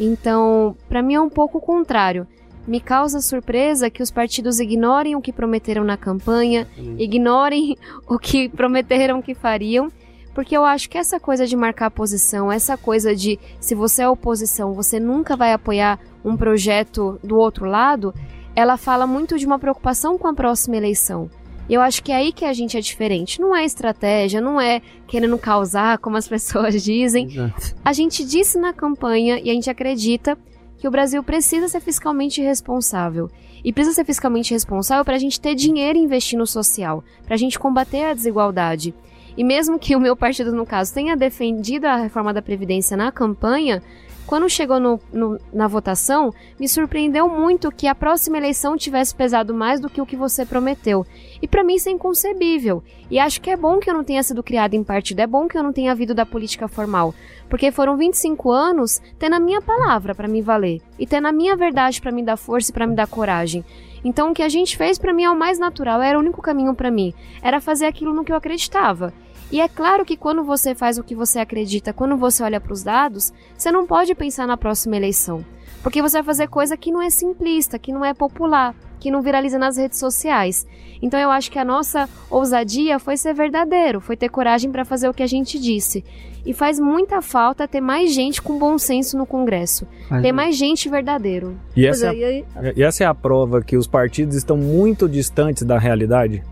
Então, 0.00 0.74
para 0.88 1.02
mim 1.02 1.12
é 1.12 1.20
um 1.20 1.28
pouco 1.28 1.58
o 1.58 1.60
contrário. 1.60 2.26
Me 2.66 2.80
causa 2.80 3.20
surpresa 3.20 3.90
que 3.90 4.02
os 4.02 4.10
partidos 4.10 4.58
ignorem 4.58 5.14
o 5.14 5.20
que 5.20 5.30
prometeram 5.30 5.84
na 5.84 5.98
campanha, 5.98 6.66
ignorem 6.98 7.76
o 8.08 8.18
que 8.18 8.48
prometeram 8.48 9.20
que 9.20 9.34
fariam, 9.34 9.92
porque 10.34 10.56
eu 10.56 10.64
acho 10.64 10.90
que 10.90 10.98
essa 10.98 11.20
coisa 11.20 11.46
de 11.46 11.56
marcar 11.56 11.90
posição, 11.90 12.50
essa 12.50 12.76
coisa 12.76 13.14
de 13.14 13.38
se 13.60 13.74
você 13.74 14.02
é 14.02 14.08
oposição, 14.08 14.74
você 14.74 14.98
nunca 14.98 15.36
vai 15.36 15.52
apoiar 15.52 15.98
um 16.24 16.36
projeto 16.36 17.18
do 17.22 17.36
outro 17.36 17.66
lado, 17.66 18.12
ela 18.56 18.76
fala 18.76 19.06
muito 19.06 19.38
de 19.38 19.46
uma 19.46 19.58
preocupação 19.58 20.18
com 20.18 20.26
a 20.26 20.34
próxima 20.34 20.76
eleição. 20.76 21.30
E 21.68 21.74
eu 21.74 21.80
acho 21.80 22.02
que 22.02 22.12
é 22.12 22.16
aí 22.16 22.32
que 22.32 22.44
a 22.44 22.52
gente 22.52 22.76
é 22.76 22.80
diferente. 22.80 23.40
Não 23.40 23.56
é 23.56 23.64
estratégia, 23.64 24.40
não 24.40 24.60
é 24.60 24.82
querendo 25.06 25.38
causar, 25.38 25.98
como 25.98 26.16
as 26.16 26.28
pessoas 26.28 26.82
dizem. 26.82 27.26
Exato. 27.26 27.74
A 27.84 27.92
gente 27.92 28.24
disse 28.24 28.58
na 28.58 28.72
campanha 28.72 29.40
e 29.42 29.50
a 29.50 29.54
gente 29.54 29.70
acredita 29.70 30.36
que 30.76 30.86
o 30.86 30.90
Brasil 30.90 31.22
precisa 31.22 31.68
ser 31.68 31.80
fiscalmente 31.80 32.42
responsável. 32.42 33.30
E 33.64 33.72
precisa 33.72 33.94
ser 33.94 34.04
fiscalmente 34.04 34.52
responsável 34.52 35.04
para 35.04 35.14
a 35.16 35.18
gente 35.18 35.40
ter 35.40 35.54
dinheiro 35.54 35.98
e 35.98 36.02
investir 36.02 36.38
no 36.38 36.46
social, 36.46 37.02
para 37.24 37.34
a 37.34 37.38
gente 37.38 37.58
combater 37.58 38.04
a 38.04 38.12
desigualdade. 38.12 38.94
E 39.36 39.42
mesmo 39.42 39.78
que 39.78 39.96
o 39.96 40.00
meu 40.00 40.16
partido, 40.16 40.52
no 40.52 40.64
caso, 40.64 40.94
tenha 40.94 41.16
defendido 41.16 41.86
a 41.86 41.96
reforma 41.96 42.32
da 42.32 42.42
Previdência 42.42 42.96
na 42.96 43.10
campanha, 43.10 43.82
quando 44.26 44.48
chegou 44.48 44.80
no, 44.80 44.98
no, 45.12 45.38
na 45.52 45.68
votação, 45.68 46.32
me 46.58 46.66
surpreendeu 46.66 47.28
muito 47.28 47.70
que 47.70 47.86
a 47.86 47.94
próxima 47.94 48.38
eleição 48.38 48.74
tivesse 48.74 49.14
pesado 49.14 49.52
mais 49.52 49.80
do 49.80 49.90
que 49.90 50.00
o 50.00 50.06
que 50.06 50.16
você 50.16 50.46
prometeu. 50.46 51.04
E 51.42 51.46
para 51.46 51.62
mim 51.62 51.74
isso 51.74 51.90
é 51.90 51.92
inconcebível. 51.92 52.82
E 53.10 53.18
acho 53.18 53.40
que 53.40 53.50
é 53.50 53.56
bom 53.56 53.78
que 53.78 53.90
eu 53.90 53.92
não 53.92 54.02
tenha 54.02 54.22
sido 54.22 54.42
criado 54.42 54.72
em 54.72 54.82
partido, 54.82 55.20
é 55.20 55.26
bom 55.26 55.46
que 55.46 55.58
eu 55.58 55.62
não 55.62 55.74
tenha 55.74 55.94
vindo 55.94 56.14
da 56.14 56.24
política 56.24 56.66
formal. 56.66 57.14
Porque 57.50 57.70
foram 57.70 57.98
25 57.98 58.50
anos 58.50 58.98
tendo 59.18 59.34
a 59.34 59.40
minha 59.40 59.60
palavra 59.60 60.14
para 60.14 60.26
me 60.26 60.40
valer. 60.40 60.80
E 60.98 61.06
tendo 61.06 61.28
a 61.28 61.32
minha 61.32 61.54
verdade 61.54 62.00
para 62.00 62.12
me 62.12 62.22
dar 62.22 62.38
força 62.38 62.70
e 62.70 62.74
para 62.74 62.86
me 62.86 62.96
dar 62.96 63.06
coragem. 63.06 63.62
Então 64.02 64.30
o 64.30 64.34
que 64.34 64.42
a 64.42 64.48
gente 64.48 64.76
fez 64.76 64.98
para 64.98 65.12
mim 65.12 65.24
é 65.24 65.30
o 65.30 65.38
mais 65.38 65.58
natural, 65.58 66.00
era 66.00 66.18
o 66.18 66.20
único 66.22 66.40
caminho 66.40 66.74
para 66.74 66.90
mim. 66.90 67.12
Era 67.42 67.60
fazer 67.60 67.84
aquilo 67.84 68.14
no 68.14 68.24
que 68.24 68.32
eu 68.32 68.36
acreditava. 68.36 69.12
E 69.54 69.60
é 69.60 69.68
claro 69.68 70.04
que 70.04 70.16
quando 70.16 70.42
você 70.42 70.74
faz 70.74 70.98
o 70.98 71.04
que 71.04 71.14
você 71.14 71.38
acredita, 71.38 71.92
quando 71.92 72.16
você 72.16 72.42
olha 72.42 72.60
para 72.60 72.72
os 72.72 72.82
dados, 72.82 73.32
você 73.56 73.70
não 73.70 73.86
pode 73.86 74.12
pensar 74.12 74.48
na 74.48 74.56
próxima 74.56 74.96
eleição. 74.96 75.44
Porque 75.80 76.02
você 76.02 76.16
vai 76.16 76.24
fazer 76.24 76.48
coisa 76.48 76.76
que 76.76 76.90
não 76.90 77.00
é 77.00 77.08
simplista, 77.08 77.78
que 77.78 77.92
não 77.92 78.04
é 78.04 78.12
popular, 78.12 78.74
que 78.98 79.12
não 79.12 79.22
viraliza 79.22 79.56
nas 79.56 79.76
redes 79.76 80.00
sociais. 80.00 80.66
Então 81.00 81.20
eu 81.20 81.30
acho 81.30 81.52
que 81.52 81.58
a 81.60 81.64
nossa 81.64 82.08
ousadia 82.28 82.98
foi 82.98 83.16
ser 83.16 83.32
verdadeiro, 83.32 84.00
foi 84.00 84.16
ter 84.16 84.28
coragem 84.28 84.72
para 84.72 84.84
fazer 84.84 85.08
o 85.08 85.14
que 85.14 85.22
a 85.22 85.26
gente 85.28 85.56
disse. 85.56 86.04
E 86.44 86.52
faz 86.52 86.80
muita 86.80 87.22
falta 87.22 87.68
ter 87.68 87.80
mais 87.80 88.12
gente 88.12 88.42
com 88.42 88.58
bom 88.58 88.76
senso 88.76 89.16
no 89.16 89.24
Congresso. 89.24 89.86
Ter 90.20 90.32
mais 90.32 90.56
gente 90.56 90.88
verdadeiro. 90.88 91.56
E 91.76 91.86
essa, 91.86 92.08
é, 92.08 92.16
e 92.16 92.24
é, 92.56 92.72
e 92.74 92.82
essa 92.82 93.04
é 93.04 93.06
a 93.06 93.14
prova 93.14 93.62
que 93.62 93.76
os 93.76 93.86
partidos 93.86 94.34
estão 94.34 94.56
muito 94.56 95.08
distantes 95.08 95.62
da 95.62 95.78
realidade? 95.78 96.42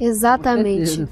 Exatamente. 0.00 1.06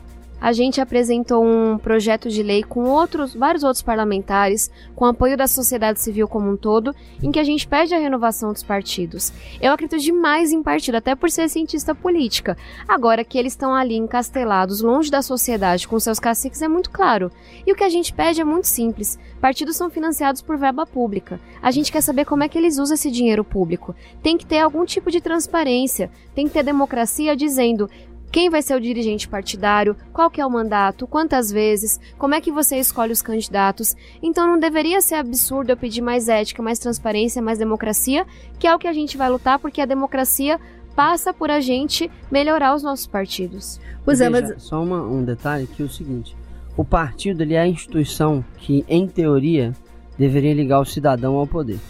A 0.46 0.52
gente 0.52 0.80
apresentou 0.80 1.44
um 1.44 1.76
projeto 1.76 2.28
de 2.28 2.40
lei 2.40 2.62
com 2.62 2.84
outros, 2.84 3.34
vários 3.34 3.64
outros 3.64 3.82
parlamentares, 3.82 4.70
com 4.94 5.04
apoio 5.04 5.36
da 5.36 5.48
sociedade 5.48 6.00
civil 6.00 6.28
como 6.28 6.48
um 6.48 6.56
todo, 6.56 6.94
em 7.20 7.32
que 7.32 7.40
a 7.40 7.42
gente 7.42 7.66
pede 7.66 7.92
a 7.92 7.98
renovação 7.98 8.52
dos 8.52 8.62
partidos. 8.62 9.32
Eu 9.60 9.72
acredito 9.72 10.00
demais 10.00 10.52
em 10.52 10.62
partido, 10.62 10.94
até 10.94 11.16
por 11.16 11.32
ser 11.32 11.48
cientista 11.48 11.96
política. 11.96 12.56
Agora 12.86 13.24
que 13.24 13.36
eles 13.36 13.54
estão 13.54 13.74
ali 13.74 13.96
encastelados, 13.96 14.82
longe 14.82 15.10
da 15.10 15.20
sociedade, 15.20 15.88
com 15.88 15.98
seus 15.98 16.20
caciques, 16.20 16.62
é 16.62 16.68
muito 16.68 16.90
claro. 16.92 17.28
E 17.66 17.72
o 17.72 17.74
que 17.74 17.82
a 17.82 17.88
gente 17.88 18.12
pede 18.12 18.40
é 18.40 18.44
muito 18.44 18.68
simples. 18.68 19.18
Partidos 19.40 19.74
são 19.74 19.90
financiados 19.90 20.42
por 20.42 20.56
verba 20.56 20.86
pública. 20.86 21.40
A 21.60 21.72
gente 21.72 21.90
quer 21.90 22.02
saber 22.02 22.24
como 22.24 22.44
é 22.44 22.48
que 22.48 22.56
eles 22.56 22.78
usam 22.78 22.94
esse 22.94 23.10
dinheiro 23.10 23.42
público. 23.42 23.96
Tem 24.22 24.38
que 24.38 24.46
ter 24.46 24.60
algum 24.60 24.84
tipo 24.84 25.10
de 25.10 25.20
transparência, 25.20 26.08
tem 26.36 26.46
que 26.46 26.52
ter 26.52 26.62
democracia 26.62 27.34
dizendo 27.34 27.90
quem 28.36 28.50
vai 28.50 28.60
ser 28.60 28.76
o 28.76 28.80
dirigente 28.82 29.26
partidário, 29.26 29.96
qual 30.12 30.30
que 30.30 30.42
é 30.42 30.44
o 30.44 30.50
mandato, 30.50 31.06
quantas 31.06 31.50
vezes, 31.50 31.98
como 32.18 32.34
é 32.34 32.40
que 32.42 32.52
você 32.52 32.76
escolhe 32.76 33.10
os 33.10 33.22
candidatos. 33.22 33.96
Então 34.22 34.46
não 34.46 34.58
deveria 34.58 35.00
ser 35.00 35.14
absurdo 35.14 35.70
eu 35.70 35.76
pedir 35.76 36.02
mais 36.02 36.28
ética, 36.28 36.62
mais 36.62 36.78
transparência, 36.78 37.40
mais 37.40 37.58
democracia, 37.58 38.26
que 38.58 38.66
é 38.66 38.74
o 38.74 38.78
que 38.78 38.86
a 38.86 38.92
gente 38.92 39.16
vai 39.16 39.30
lutar, 39.30 39.58
porque 39.58 39.80
a 39.80 39.86
democracia 39.86 40.60
passa 40.94 41.32
por 41.32 41.50
a 41.50 41.60
gente 41.60 42.10
melhorar 42.30 42.74
os 42.74 42.82
nossos 42.82 43.06
partidos. 43.06 43.80
Pois 44.04 44.20
é, 44.20 44.28
mas 44.28 44.62
só 44.62 44.82
uma, 44.82 45.00
um 45.00 45.24
detalhe 45.24 45.66
que 45.66 45.80
é 45.80 45.86
o 45.86 45.88
seguinte: 45.88 46.36
o 46.76 46.84
partido 46.84 47.42
ele 47.42 47.54
é 47.54 47.60
a 47.60 47.66
instituição 47.66 48.44
que, 48.58 48.84
em 48.86 49.08
teoria, 49.08 49.72
deveria 50.18 50.52
ligar 50.52 50.80
o 50.80 50.84
cidadão 50.84 51.36
ao 51.36 51.46
poder. 51.46 51.80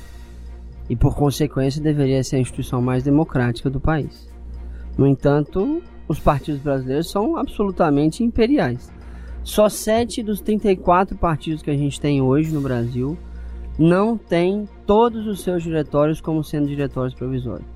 E 0.88 0.94
por 0.94 1.16
consequência 1.16 1.82
deveria 1.82 2.22
ser 2.22 2.36
a 2.36 2.38
instituição 2.38 2.80
mais 2.80 3.02
democrática 3.02 3.68
do 3.68 3.80
país. 3.80 4.28
No 4.96 5.08
entanto, 5.08 5.82
os 6.08 6.20
partidos 6.20 6.60
brasileiros 6.60 7.10
são 7.10 7.36
absolutamente 7.36 8.22
imperiais. 8.22 8.90
Só 9.42 9.68
sete 9.68 10.22
dos 10.22 10.40
34 10.40 11.16
partidos 11.16 11.62
que 11.62 11.70
a 11.70 11.76
gente 11.76 12.00
tem 12.00 12.20
hoje 12.20 12.52
no 12.52 12.60
Brasil 12.60 13.16
não 13.78 14.16
têm 14.16 14.68
todos 14.86 15.26
os 15.26 15.42
seus 15.42 15.62
diretórios 15.62 16.20
como 16.20 16.42
sendo 16.42 16.66
diretórios 16.66 17.14
provisórios. 17.14 17.68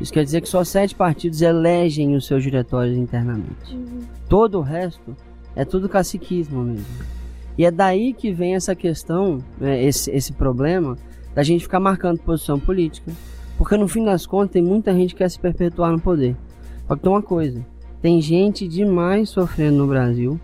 Isso 0.00 0.12
quer 0.12 0.24
dizer 0.24 0.42
que 0.42 0.48
só 0.48 0.62
sete 0.62 0.94
partidos 0.94 1.40
elegem 1.40 2.14
os 2.14 2.26
seus 2.26 2.42
diretórios 2.42 2.96
internamente. 2.96 3.74
Uhum. 3.74 4.02
Todo 4.28 4.58
o 4.58 4.62
resto 4.62 5.16
é 5.54 5.64
tudo 5.64 5.88
caciquismo 5.88 6.62
mesmo. 6.62 6.84
E 7.56 7.64
é 7.64 7.70
daí 7.70 8.12
que 8.12 8.30
vem 8.32 8.54
essa 8.54 8.74
questão, 8.74 9.42
né, 9.58 9.82
esse, 9.82 10.10
esse 10.10 10.32
problema 10.32 10.98
da 11.34 11.42
gente 11.42 11.62
ficar 11.62 11.80
marcando 11.80 12.18
posição 12.18 12.60
política. 12.60 13.10
Porque 13.56 13.76
no 13.76 13.88
fim 13.88 14.04
das 14.04 14.26
contas 14.26 14.52
tem 14.52 14.62
muita 14.62 14.92
gente 14.92 15.14
que 15.14 15.18
quer 15.18 15.30
se 15.30 15.38
perpetuar 15.38 15.90
no 15.90 16.00
poder. 16.00 16.36
Só 16.86 16.96
que 16.96 17.02
tem 17.02 17.10
uma 17.10 17.22
coisa: 17.22 17.64
tem 18.00 18.20
gente 18.20 18.68
demais 18.68 19.28
sofrendo 19.28 19.78
no 19.78 19.86
Brasil 19.86 20.40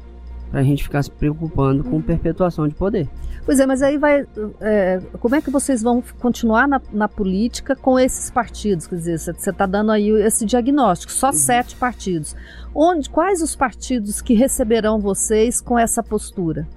pra 0.50 0.62
gente 0.62 0.82
ficar 0.82 1.02
se 1.02 1.10
preocupando 1.10 1.82
com 1.82 2.00
perpetuação 2.02 2.68
de 2.68 2.74
poder. 2.74 3.08
Pois 3.44 3.58
é, 3.58 3.66
mas 3.66 3.82
aí 3.82 3.98
vai. 3.98 4.24
É, 4.60 5.00
como 5.18 5.34
é 5.34 5.40
que 5.40 5.50
vocês 5.50 5.82
vão 5.82 6.02
continuar 6.20 6.68
na, 6.68 6.80
na, 6.92 7.08
política 7.08 7.74
com 7.74 7.98
esses 7.98 8.30
partidos? 8.30 8.86
Quer 8.86 8.96
dizer, 8.96 9.18
você 9.18 9.50
está 9.50 9.66
dando 9.66 9.90
aí 9.90 10.10
esse 10.10 10.44
diagnóstico, 10.44 11.10
só 11.10 11.28
uhum. 11.28 11.32
sete 11.32 11.74
partidos. 11.74 12.36
Onde, 12.74 13.10
quais 13.10 13.42
os 13.42 13.56
partidos 13.56 14.20
que 14.20 14.34
receberão 14.34 15.00
vocês 15.00 15.60
com 15.60 15.78
essa 15.78 16.02
postura? 16.02 16.68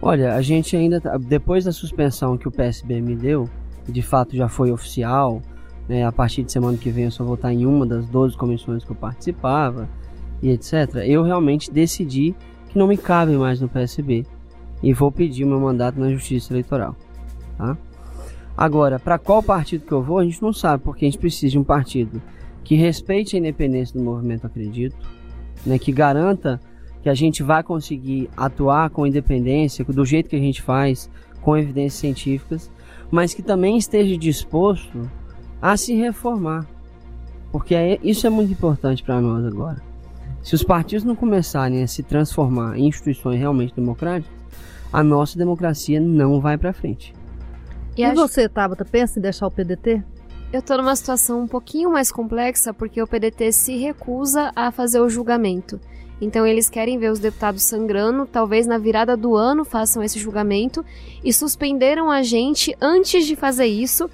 Olha, 0.00 0.34
a 0.34 0.42
gente 0.42 0.76
ainda. 0.76 1.00
Tá, 1.00 1.16
depois 1.16 1.64
da 1.64 1.72
suspensão 1.72 2.36
que 2.36 2.46
o 2.46 2.52
PSB 2.52 3.00
me 3.00 3.16
deu, 3.16 3.48
de 3.88 4.02
fato 4.02 4.36
já 4.36 4.48
foi 4.48 4.70
oficial, 4.70 5.42
né, 5.88 6.04
a 6.04 6.12
partir 6.12 6.42
de 6.42 6.52
semana 6.52 6.78
que 6.78 6.90
vem 6.90 7.04
eu 7.04 7.10
só 7.10 7.24
vou 7.24 7.34
estar 7.34 7.52
em 7.52 7.66
uma 7.66 7.86
das 7.86 8.06
12 8.06 8.36
comissões 8.36 8.84
que 8.84 8.90
eu 8.90 8.96
participava 8.96 9.88
e 10.42 10.50
etc. 10.50 10.96
Eu 11.04 11.22
realmente 11.22 11.70
decidi 11.70 12.34
que 12.68 12.78
não 12.78 12.86
me 12.86 12.96
cabe 12.96 13.32
mais 13.32 13.60
no 13.60 13.68
PSB 13.68 14.24
e 14.82 14.92
vou 14.92 15.12
pedir 15.12 15.44
meu 15.44 15.60
mandato 15.60 15.98
na 15.98 16.10
Justiça 16.10 16.52
Eleitoral. 16.52 16.96
Tá? 17.56 17.76
Agora, 18.56 18.98
para 18.98 19.18
qual 19.18 19.42
partido 19.42 19.86
que 19.86 19.92
eu 19.92 20.02
vou, 20.02 20.18
a 20.18 20.24
gente 20.24 20.42
não 20.42 20.52
sabe, 20.52 20.82
porque 20.82 21.04
a 21.04 21.08
gente 21.08 21.18
precisa 21.18 21.52
de 21.52 21.58
um 21.58 21.64
partido 21.64 22.20
que 22.64 22.74
respeite 22.74 23.36
a 23.36 23.38
independência 23.38 23.98
do 23.98 24.04
movimento 24.04 24.46
Acredito, 24.46 24.96
né, 25.64 25.78
que 25.78 25.92
garanta 25.92 26.60
que 27.02 27.08
a 27.08 27.14
gente 27.14 27.42
vai 27.42 27.62
conseguir 27.62 28.30
atuar 28.36 28.90
com 28.90 29.06
independência, 29.06 29.84
do 29.84 30.04
jeito 30.04 30.28
que 30.28 30.36
a 30.36 30.40
gente 30.40 30.62
faz, 30.62 31.10
com 31.40 31.56
evidências 31.56 32.00
científicas, 32.00 32.70
mas 33.10 33.34
que 33.34 33.42
também 33.42 33.76
esteja 33.76 34.16
disposto 34.16 35.10
a 35.62 35.76
se 35.76 35.94
reformar. 35.94 36.66
Porque 37.52 37.74
é, 37.74 38.00
isso 38.02 38.26
é 38.26 38.30
muito 38.30 38.52
importante 38.52 39.04
para 39.04 39.20
nós 39.20 39.44
agora. 39.46 39.80
Se 40.42 40.56
os 40.56 40.64
partidos 40.64 41.04
não 41.04 41.14
começarem 41.14 41.84
a 41.84 41.86
se 41.86 42.02
transformar 42.02 42.76
em 42.76 42.88
instituições 42.88 43.38
realmente 43.38 43.74
democráticas, 43.74 44.34
a 44.92 45.04
nossa 45.04 45.38
democracia 45.38 46.00
não 46.00 46.40
vai 46.40 46.58
para 46.58 46.72
frente. 46.72 47.14
E, 47.96 48.02
e 48.02 48.12
você, 48.12 48.48
Tabata, 48.48 48.84
pensa 48.84 49.18
em 49.18 49.22
deixar 49.22 49.46
o 49.46 49.50
PDT? 49.50 50.02
Eu 50.52 50.60
estou 50.60 50.76
numa 50.76 50.96
situação 50.96 51.42
um 51.42 51.46
pouquinho 51.46 51.92
mais 51.92 52.10
complexa 52.10 52.74
porque 52.74 53.00
o 53.00 53.06
PDT 53.06 53.52
se 53.52 53.76
recusa 53.76 54.50
a 54.56 54.70
fazer 54.70 55.00
o 55.00 55.08
julgamento. 55.08 55.80
Então 56.20 56.46
eles 56.46 56.68
querem 56.68 56.98
ver 56.98 57.10
os 57.10 57.18
deputados 57.18 57.62
sangrando, 57.62 58.26
talvez 58.26 58.66
na 58.66 58.78
virada 58.78 59.16
do 59.16 59.34
ano 59.34 59.64
façam 59.64 60.02
esse 60.02 60.18
julgamento 60.18 60.84
e 61.24 61.32
suspenderam 61.32 62.10
a 62.10 62.22
gente 62.22 62.76
antes 62.80 63.26
de 63.26 63.34
fazer 63.34 63.66
isso 63.66 64.10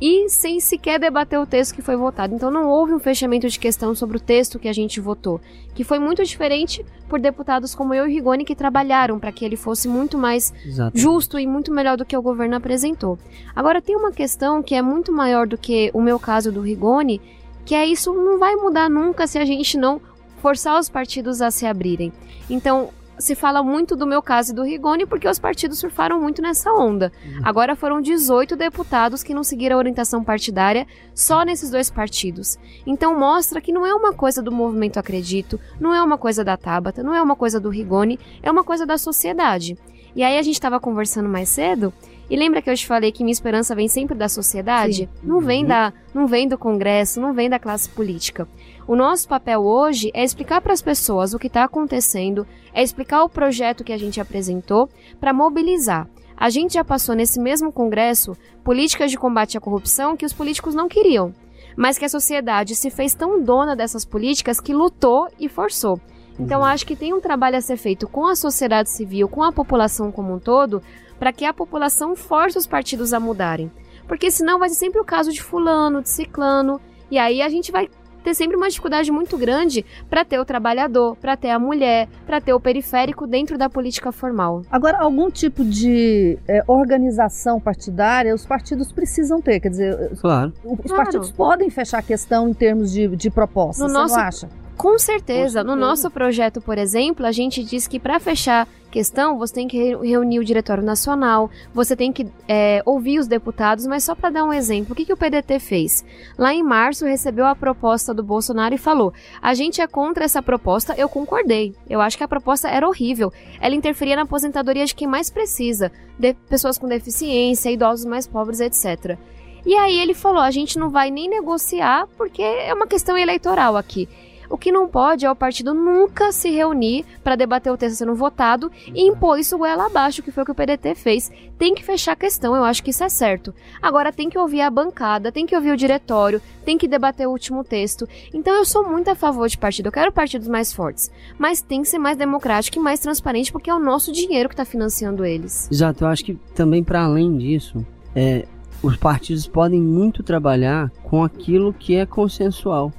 e 0.00 0.28
sem 0.28 0.60
sequer 0.60 1.00
debater 1.00 1.38
o 1.38 1.46
texto 1.46 1.74
que 1.74 1.82
foi 1.82 1.96
votado. 1.96 2.34
Então 2.34 2.50
não 2.50 2.68
houve 2.68 2.94
um 2.94 2.98
fechamento 2.98 3.48
de 3.48 3.58
questão 3.58 3.94
sobre 3.94 4.16
o 4.16 4.20
texto 4.20 4.58
que 4.58 4.68
a 4.68 4.72
gente 4.72 5.00
votou, 5.00 5.40
que 5.74 5.84
foi 5.84 5.98
muito 5.98 6.24
diferente 6.24 6.84
por 7.08 7.18
deputados 7.18 7.74
como 7.74 7.94
eu 7.94 8.06
e 8.06 8.12
Rigoni 8.12 8.44
que 8.44 8.54
trabalharam 8.54 9.18
para 9.18 9.32
que 9.32 9.44
ele 9.44 9.56
fosse 9.56 9.88
muito 9.88 10.16
mais 10.16 10.52
justo 10.94 11.38
e 11.38 11.46
muito 11.46 11.72
melhor 11.72 11.96
do 11.96 12.04
que 12.04 12.16
o 12.16 12.22
governo 12.22 12.56
apresentou. 12.56 13.18
Agora 13.54 13.82
tem 13.82 13.96
uma 13.96 14.12
questão 14.12 14.62
que 14.62 14.74
é 14.74 14.82
muito 14.82 15.12
maior 15.12 15.46
do 15.46 15.58
que 15.58 15.90
o 15.92 16.00
meu 16.00 16.18
caso 16.18 16.52
do 16.52 16.60
Rigoni, 16.60 17.20
que 17.64 17.74
é 17.74 17.86
isso 17.86 18.12
não 18.12 18.38
vai 18.38 18.54
mudar 18.56 18.88
nunca 18.88 19.26
se 19.26 19.38
a 19.38 19.44
gente 19.44 19.76
não 19.76 20.00
forçar 20.40 20.78
os 20.78 20.88
partidos 20.88 21.42
a 21.42 21.50
se 21.50 21.66
abrirem. 21.66 22.12
Então, 22.48 22.90
se 23.18 23.34
fala 23.34 23.62
muito 23.62 23.96
do 23.96 24.06
meu 24.06 24.22
caso 24.22 24.52
e 24.52 24.54
do 24.54 24.62
Rigoni 24.62 25.06
porque 25.06 25.28
os 25.28 25.38
partidos 25.38 25.78
surfaram 25.78 26.20
muito 26.20 26.40
nessa 26.40 26.72
onda. 26.72 27.12
Uhum. 27.24 27.40
Agora 27.44 27.74
foram 27.74 28.00
18 28.00 28.56
deputados 28.56 29.22
que 29.22 29.34
não 29.34 29.42
seguiram 29.42 29.76
a 29.76 29.78
orientação 29.78 30.22
partidária 30.22 30.86
só 31.14 31.42
nesses 31.42 31.70
dois 31.70 31.90
partidos. 31.90 32.58
Então 32.86 33.18
mostra 33.18 33.60
que 33.60 33.72
não 33.72 33.84
é 33.86 33.94
uma 33.94 34.12
coisa 34.12 34.42
do 34.42 34.52
movimento 34.52 34.98
Acredito, 34.98 35.60
não 35.80 35.94
é 35.94 36.02
uma 36.02 36.18
coisa 36.18 36.44
da 36.44 36.56
Tabata, 36.56 37.02
não 37.02 37.14
é 37.14 37.22
uma 37.22 37.36
coisa 37.36 37.60
do 37.60 37.70
Rigoni, 37.70 38.18
é 38.42 38.50
uma 38.50 38.64
coisa 38.64 38.84
da 38.84 38.98
sociedade. 38.98 39.76
E 40.14 40.22
aí 40.22 40.38
a 40.38 40.42
gente 40.42 40.54
estava 40.54 40.80
conversando 40.80 41.28
mais 41.28 41.48
cedo 41.48 41.92
e 42.30 42.36
lembra 42.36 42.60
que 42.60 42.68
eu 42.68 42.76
te 42.76 42.86
falei 42.86 43.10
que 43.10 43.24
minha 43.24 43.32
esperança 43.32 43.74
vem 43.74 43.88
sempre 43.88 44.16
da 44.16 44.28
sociedade? 44.28 45.08
Sim. 45.12 45.26
Não 45.26 45.40
vem 45.40 45.62
uhum. 45.62 45.68
da, 45.68 45.92
não 46.12 46.26
vem 46.26 46.46
do 46.46 46.58
Congresso, 46.58 47.20
não 47.20 47.32
vem 47.32 47.48
da 47.48 47.58
classe 47.58 47.88
política. 47.88 48.46
O 48.86 48.94
nosso 48.94 49.26
papel 49.26 49.60
hoje 49.60 50.10
é 50.12 50.22
explicar 50.22 50.60
para 50.60 50.72
as 50.72 50.82
pessoas 50.82 51.32
o 51.32 51.38
que 51.38 51.46
está 51.46 51.64
acontecendo, 51.64 52.46
é 52.72 52.82
explicar 52.82 53.22
o 53.22 53.28
projeto 53.28 53.82
que 53.82 53.92
a 53.92 53.98
gente 53.98 54.20
apresentou 54.20 54.88
para 55.18 55.32
mobilizar. 55.32 56.08
A 56.36 56.50
gente 56.50 56.74
já 56.74 56.84
passou 56.84 57.14
nesse 57.14 57.40
mesmo 57.40 57.72
congresso 57.72 58.36
políticas 58.62 59.10
de 59.10 59.18
combate 59.18 59.56
à 59.56 59.60
corrupção 59.60 60.16
que 60.16 60.26
os 60.26 60.32
políticos 60.32 60.74
não 60.74 60.88
queriam, 60.88 61.34
mas 61.76 61.98
que 61.98 62.04
a 62.04 62.08
sociedade 62.08 62.76
se 62.76 62.90
fez 62.90 63.14
tão 63.14 63.42
dona 63.42 63.74
dessas 63.74 64.04
políticas 64.04 64.60
que 64.60 64.74
lutou 64.74 65.28
e 65.40 65.48
forçou. 65.48 66.00
Então, 66.38 66.60
uhum. 66.60 66.66
acho 66.66 66.86
que 66.86 66.94
tem 66.94 67.12
um 67.12 67.20
trabalho 67.20 67.56
a 67.56 67.60
ser 67.60 67.76
feito 67.76 68.06
com 68.06 68.26
a 68.26 68.36
sociedade 68.36 68.90
civil, 68.90 69.28
com 69.28 69.42
a 69.42 69.50
população 69.50 70.12
como 70.12 70.32
um 70.32 70.38
todo, 70.38 70.80
para 71.18 71.32
que 71.32 71.44
a 71.44 71.52
população 71.52 72.14
force 72.14 72.58
os 72.58 72.66
partidos 72.66 73.12
a 73.12 73.20
mudarem. 73.20 73.70
Porque 74.06 74.30
senão 74.30 74.58
vai 74.58 74.68
ser 74.68 74.76
sempre 74.76 75.00
o 75.00 75.04
caso 75.04 75.32
de 75.32 75.42
fulano, 75.42 76.02
de 76.02 76.08
ciclano, 76.08 76.80
e 77.10 77.18
aí 77.18 77.42
a 77.42 77.48
gente 77.48 77.70
vai 77.70 77.88
ter 78.22 78.34
sempre 78.34 78.56
uma 78.56 78.68
dificuldade 78.68 79.10
muito 79.10 79.36
grande 79.38 79.84
para 80.08 80.24
ter 80.24 80.38
o 80.38 80.44
trabalhador, 80.44 81.16
para 81.16 81.36
ter 81.36 81.50
a 81.50 81.58
mulher, 81.58 82.08
para 82.26 82.40
ter 82.40 82.52
o 82.52 82.60
periférico 82.60 83.26
dentro 83.26 83.56
da 83.56 83.70
política 83.70 84.12
formal. 84.12 84.62
Agora, 84.70 84.98
algum 84.98 85.30
tipo 85.30 85.64
de 85.64 86.38
é, 86.46 86.62
organização 86.66 87.60
partidária 87.60 88.34
os 88.34 88.44
partidos 88.44 88.92
precisam 88.92 89.40
ter, 89.40 89.60
quer 89.60 89.70
dizer, 89.70 90.10
claro. 90.20 90.52
os 90.64 90.80
claro. 90.82 90.96
partidos 90.96 91.30
podem 91.30 91.70
fechar 91.70 91.98
a 91.98 92.02
questão 92.02 92.48
em 92.48 92.54
termos 92.54 92.92
de, 92.92 93.08
de 93.08 93.30
propostas, 93.30 93.80
no 93.80 93.88
você 93.88 93.98
nosso, 93.98 94.16
não 94.16 94.22
acha? 94.22 94.48
Com 94.76 94.96
certeza. 94.98 95.64
No 95.64 95.74
nosso 95.74 96.08
projeto, 96.08 96.60
por 96.60 96.78
exemplo, 96.78 97.26
a 97.26 97.32
gente 97.32 97.64
diz 97.64 97.88
que 97.88 97.98
para 97.98 98.20
fechar 98.20 98.68
questão, 98.90 99.38
você 99.38 99.54
tem 99.54 99.68
que 99.68 99.96
reunir 99.96 100.38
o 100.38 100.44
Diretório 100.44 100.82
Nacional, 100.82 101.50
você 101.72 101.94
tem 101.94 102.12
que 102.12 102.26
é, 102.48 102.82
ouvir 102.84 103.18
os 103.18 103.26
deputados, 103.26 103.86
mas 103.86 104.04
só 104.04 104.14
para 104.14 104.30
dar 104.30 104.44
um 104.44 104.52
exemplo, 104.52 104.92
o 104.92 104.96
que, 104.96 105.04
que 105.04 105.12
o 105.12 105.16
PDT 105.16 105.58
fez? 105.60 106.04
Lá 106.36 106.52
em 106.52 106.62
março, 106.62 107.04
recebeu 107.06 107.46
a 107.46 107.54
proposta 107.54 108.12
do 108.12 108.22
Bolsonaro 108.22 108.74
e 108.74 108.78
falou: 108.78 109.12
a 109.40 109.54
gente 109.54 109.80
é 109.80 109.86
contra 109.86 110.24
essa 110.24 110.42
proposta, 110.42 110.94
eu 110.96 111.08
concordei. 111.08 111.74
Eu 111.88 112.00
acho 112.00 112.16
que 112.16 112.24
a 112.24 112.28
proposta 112.28 112.68
era 112.68 112.88
horrível. 112.88 113.32
Ela 113.60 113.74
interferia 113.74 114.16
na 114.16 114.22
aposentadoria 114.22 114.84
de 114.84 114.94
quem 114.94 115.06
mais 115.06 115.30
precisa, 115.30 115.92
de 116.18 116.34
pessoas 116.48 116.78
com 116.78 116.88
deficiência, 116.88 117.70
idosos 117.70 118.04
mais 118.04 118.26
pobres, 118.26 118.60
etc. 118.60 119.18
E 119.64 119.74
aí 119.74 119.98
ele 119.98 120.14
falou: 120.14 120.40
a 120.40 120.50
gente 120.50 120.78
não 120.78 120.90
vai 120.90 121.10
nem 121.10 121.28
negociar 121.28 122.06
porque 122.16 122.42
é 122.42 122.72
uma 122.72 122.86
questão 122.86 123.16
eleitoral 123.16 123.76
aqui. 123.76 124.08
O 124.50 124.56
que 124.56 124.72
não 124.72 124.88
pode 124.88 125.26
é 125.26 125.30
o 125.30 125.36
partido 125.36 125.74
nunca 125.74 126.32
se 126.32 126.50
reunir 126.50 127.04
para 127.22 127.36
debater 127.36 127.72
o 127.72 127.76
texto 127.76 127.96
sendo 127.96 128.14
votado 128.14 128.70
e 128.86 129.06
impor 129.06 129.38
isso 129.38 129.58
goela 129.58 129.86
abaixo, 129.86 130.22
que 130.22 130.30
foi 130.30 130.42
o 130.42 130.46
que 130.46 130.52
o 130.52 130.54
PDT 130.54 130.94
fez. 130.94 131.30
Tem 131.58 131.74
que 131.74 131.84
fechar 131.84 132.12
a 132.12 132.16
questão, 132.16 132.56
eu 132.56 132.64
acho 132.64 132.82
que 132.82 132.90
isso 132.90 133.04
é 133.04 133.08
certo. 133.08 133.54
Agora 133.82 134.12
tem 134.12 134.30
que 134.30 134.38
ouvir 134.38 134.62
a 134.62 134.70
bancada, 134.70 135.30
tem 135.30 135.44
que 135.44 135.54
ouvir 135.54 135.72
o 135.72 135.76
diretório, 135.76 136.40
tem 136.64 136.78
que 136.78 136.88
debater 136.88 137.26
o 137.26 137.30
último 137.30 137.62
texto. 137.62 138.08
Então 138.32 138.54
eu 138.54 138.64
sou 138.64 138.88
muito 138.88 139.10
a 139.10 139.14
favor 139.14 139.48
de 139.48 139.58
partido, 139.58 139.86
eu 139.86 139.92
quero 139.92 140.12
partidos 140.12 140.48
mais 140.48 140.72
fortes, 140.72 141.10
mas 141.38 141.60
tem 141.60 141.82
que 141.82 141.88
ser 141.88 141.98
mais 141.98 142.16
democrático 142.16 142.78
e 142.78 142.82
mais 142.82 143.00
transparente 143.00 143.52
porque 143.52 143.70
é 143.70 143.74
o 143.74 143.78
nosso 143.78 144.12
dinheiro 144.12 144.48
que 144.48 144.54
está 144.54 144.64
financiando 144.64 145.24
eles. 145.24 145.68
Exato, 145.70 146.04
eu 146.04 146.08
acho 146.08 146.24
que 146.24 146.34
também 146.54 146.82
para 146.82 147.04
além 147.04 147.36
disso, 147.36 147.84
é, 148.14 148.46
os 148.82 148.96
partidos 148.96 149.46
podem 149.46 149.80
muito 149.80 150.22
trabalhar 150.22 150.90
com 151.02 151.22
aquilo 151.22 151.72
que 151.72 151.96
é 151.96 152.06
consensual. 152.06 152.92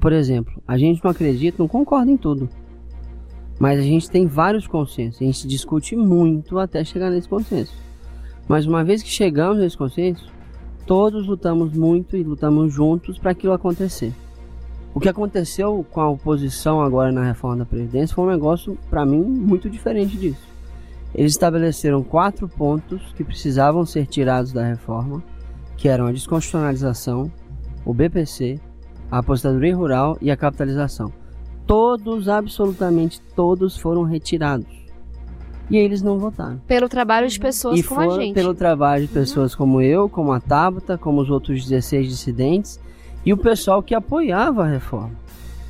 Por 0.00 0.12
exemplo, 0.12 0.62
a 0.66 0.76
gente 0.76 1.02
não 1.02 1.10
acredita, 1.10 1.56
não 1.58 1.68
concorda 1.68 2.10
em 2.10 2.16
tudo. 2.16 2.48
Mas 3.58 3.78
a 3.78 3.82
gente 3.82 4.10
tem 4.10 4.26
vários 4.26 4.66
consensos. 4.66 5.22
A 5.22 5.24
gente 5.24 5.46
discute 5.46 5.94
muito 5.96 6.58
até 6.58 6.84
chegar 6.84 7.10
nesse 7.10 7.28
consenso. 7.28 7.74
Mas 8.48 8.66
uma 8.66 8.84
vez 8.84 9.02
que 9.02 9.08
chegamos 9.08 9.58
nesse 9.58 9.76
consenso, 9.76 10.30
todos 10.86 11.26
lutamos 11.26 11.72
muito 11.72 12.16
e 12.16 12.22
lutamos 12.22 12.72
juntos 12.72 13.18
para 13.18 13.30
aquilo 13.30 13.52
acontecer. 13.52 14.12
O 14.92 15.00
que 15.00 15.08
aconteceu 15.08 15.84
com 15.90 16.00
a 16.00 16.08
oposição 16.08 16.80
agora 16.80 17.10
na 17.10 17.24
reforma 17.24 17.56
da 17.56 17.64
Previdência 17.64 18.14
foi 18.14 18.24
um 18.24 18.30
negócio, 18.30 18.78
para 18.88 19.04
mim, 19.04 19.22
muito 19.22 19.68
diferente 19.68 20.16
disso. 20.16 20.46
Eles 21.14 21.32
estabeleceram 21.32 22.02
quatro 22.02 22.48
pontos 22.48 23.12
que 23.16 23.24
precisavam 23.24 23.86
ser 23.86 24.06
tirados 24.06 24.52
da 24.52 24.64
reforma, 24.64 25.22
que 25.76 25.88
eram 25.88 26.06
a 26.06 26.12
desconstitucionalização, 26.12 27.30
o 27.84 27.94
BPC, 27.94 28.60
a 29.10 29.18
aposentadoria 29.18 29.76
rural 29.76 30.16
e 30.20 30.30
a 30.30 30.36
capitalização. 30.36 31.12
Todos, 31.66 32.28
absolutamente 32.28 33.20
todos, 33.34 33.76
foram 33.76 34.02
retirados. 34.02 34.84
E 35.70 35.76
eles 35.76 36.02
não 36.02 36.18
votaram. 36.18 36.60
Pelo 36.66 36.88
trabalho 36.88 37.28
de 37.28 37.40
pessoas 37.40 37.80
e 37.80 37.82
como 37.82 38.00
a 38.00 38.20
gente. 38.20 38.34
pelo 38.34 38.54
trabalho 38.54 39.06
de 39.06 39.12
pessoas 39.12 39.52
uhum. 39.52 39.58
como 39.58 39.80
eu, 39.80 40.08
como 40.08 40.32
a 40.32 40.40
Tabata, 40.40 40.98
como 40.98 41.20
os 41.22 41.30
outros 41.30 41.66
16 41.66 42.08
dissidentes 42.08 42.80
e 43.24 43.32
o 43.32 43.36
pessoal 43.36 43.82
que 43.82 43.94
apoiava 43.94 44.64
a 44.64 44.68
reforma. 44.68 45.12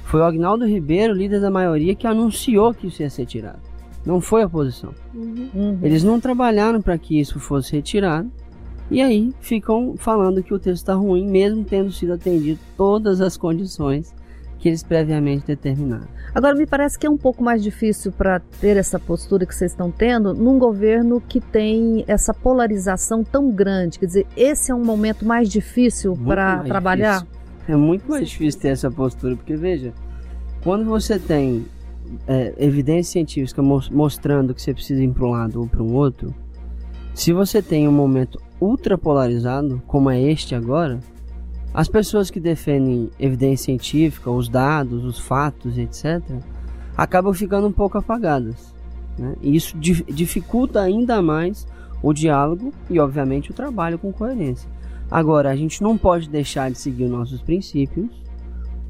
Foi 0.05 0.21
o 0.21 0.25
Agnaldo 0.25 0.67
Ribeiro, 0.67 1.15
líder 1.15 1.41
da 1.41 1.51
maioria, 1.51 1.95
que 1.95 2.07
anunciou 2.07 2.75
que 2.75 2.89
isso 2.89 3.03
ia 3.03 3.11
ser 3.11 3.27
tirado. 3.27 3.61
Não 4.05 4.21
foi 4.21 4.43
a 4.43 4.47
oposição. 4.47 4.93
Uhum. 5.15 5.49
uhum. 5.55 5.79
Eles 5.83 6.03
não 6.03 6.21
trabalharam 6.21 6.83
para 6.83 6.99
que 6.99 7.19
isso 7.19 7.39
fosse 7.39 7.73
retirado. 7.73 8.31
E 8.91 9.01
aí 9.01 9.33
ficam 9.41 9.95
falando 9.97 10.43
que 10.43 10.53
o 10.53 10.59
texto 10.59 10.83
está 10.83 10.95
ruim, 10.95 11.27
mesmo 11.27 11.65
tendo 11.65 11.91
sido 11.91 12.13
atendido 12.13 12.61
todas 12.77 13.21
as 13.21 13.37
condições 13.37 14.15
que 14.59 14.69
eles 14.69 14.83
previamente 14.83 15.47
determinaram. 15.47 16.07
Agora, 16.35 16.55
me 16.55 16.67
parece 16.67 16.99
que 16.99 17.07
é 17.07 17.11
um 17.11 17.19
pouco 17.19 17.45
mais 17.45 17.63
difícil 17.63 18.11
para 18.11 18.41
ter 18.41 18.77
essa 18.77 18.99
postura 18.99 19.45
que 19.45 19.55
vocês 19.55 19.73
estão 19.73 19.91
tendo 19.91 20.33
num 20.33 20.59
governo 20.59 21.21
que 21.21 21.41
tem 21.41 22.03
essa 22.09 22.33
polarização 22.33 23.23
tão 23.23 23.51
grande. 23.51 23.99
Quer 23.99 24.07
dizer, 24.07 24.27
esse 24.37 24.73
é 24.73 24.75
um 24.75 24.83
momento 24.83 25.25
mais 25.27 25.51
difícil 25.51 26.17
para 26.17 26.61
trabalhar? 26.61 27.25
Difícil. 27.25 27.45
É 27.69 27.77
muito 27.77 28.09
mais 28.09 28.29
difícil 28.29 28.61
ter 28.61 28.69
essa 28.69 28.91
postura, 28.91 29.37
porque 29.37 29.55
veja, 29.55 29.93
quando 30.63 30.85
você 30.87 31.19
tem 31.19 31.67
é, 32.27 32.55
evidência 32.59 33.13
científica 33.13 33.63
mostrando 33.63 34.55
que 34.55 34.63
você 34.63 34.73
precisa 34.73 35.03
ir 35.03 35.13
para 35.13 35.27
um 35.27 35.31
lado 35.31 35.61
ou 35.61 35.67
para 35.67 35.83
um 35.83 35.95
outro, 35.95 36.35
se 37.15 37.33
você 37.33 37.63
tem 37.63 37.87
um 37.87 37.93
momento 37.93 38.41
ultra 38.61 38.97
polarizado, 38.97 39.83
como 39.87 40.11
é 40.11 40.21
este 40.21 40.55
agora, 40.55 41.01
as 41.73 41.89
pessoas 41.89 42.31
que 42.31 42.39
defendem 42.39 43.11
evidência 43.19 43.65
científica, 43.65 44.31
os 44.31 44.49
dados, 44.49 45.05
os 45.05 45.19
fatos, 45.19 45.77
etc., 45.77 46.23
acabam 46.97 47.35
ficando 47.35 47.67
um 47.67 47.73
pouco 47.73 47.99
apagadas. 47.99 48.73
Né? 49.19 49.35
E 49.43 49.57
isso 49.57 49.77
dificulta 49.77 50.81
ainda 50.81 51.21
mais 51.21 51.67
o 52.03 52.13
diálogo 52.13 52.73
e, 52.89 53.01
obviamente, 53.01 53.51
o 53.51 53.55
trabalho 53.55 53.99
com 53.99 54.13
coerência. 54.13 54.71
Agora, 55.11 55.51
a 55.51 55.57
gente 55.57 55.83
não 55.83 55.99
pode 55.99 56.29
deixar 56.29 56.71
de 56.71 56.79
seguir 56.79 57.05
os 57.05 57.11
nossos 57.11 57.43
princípios 57.43 58.09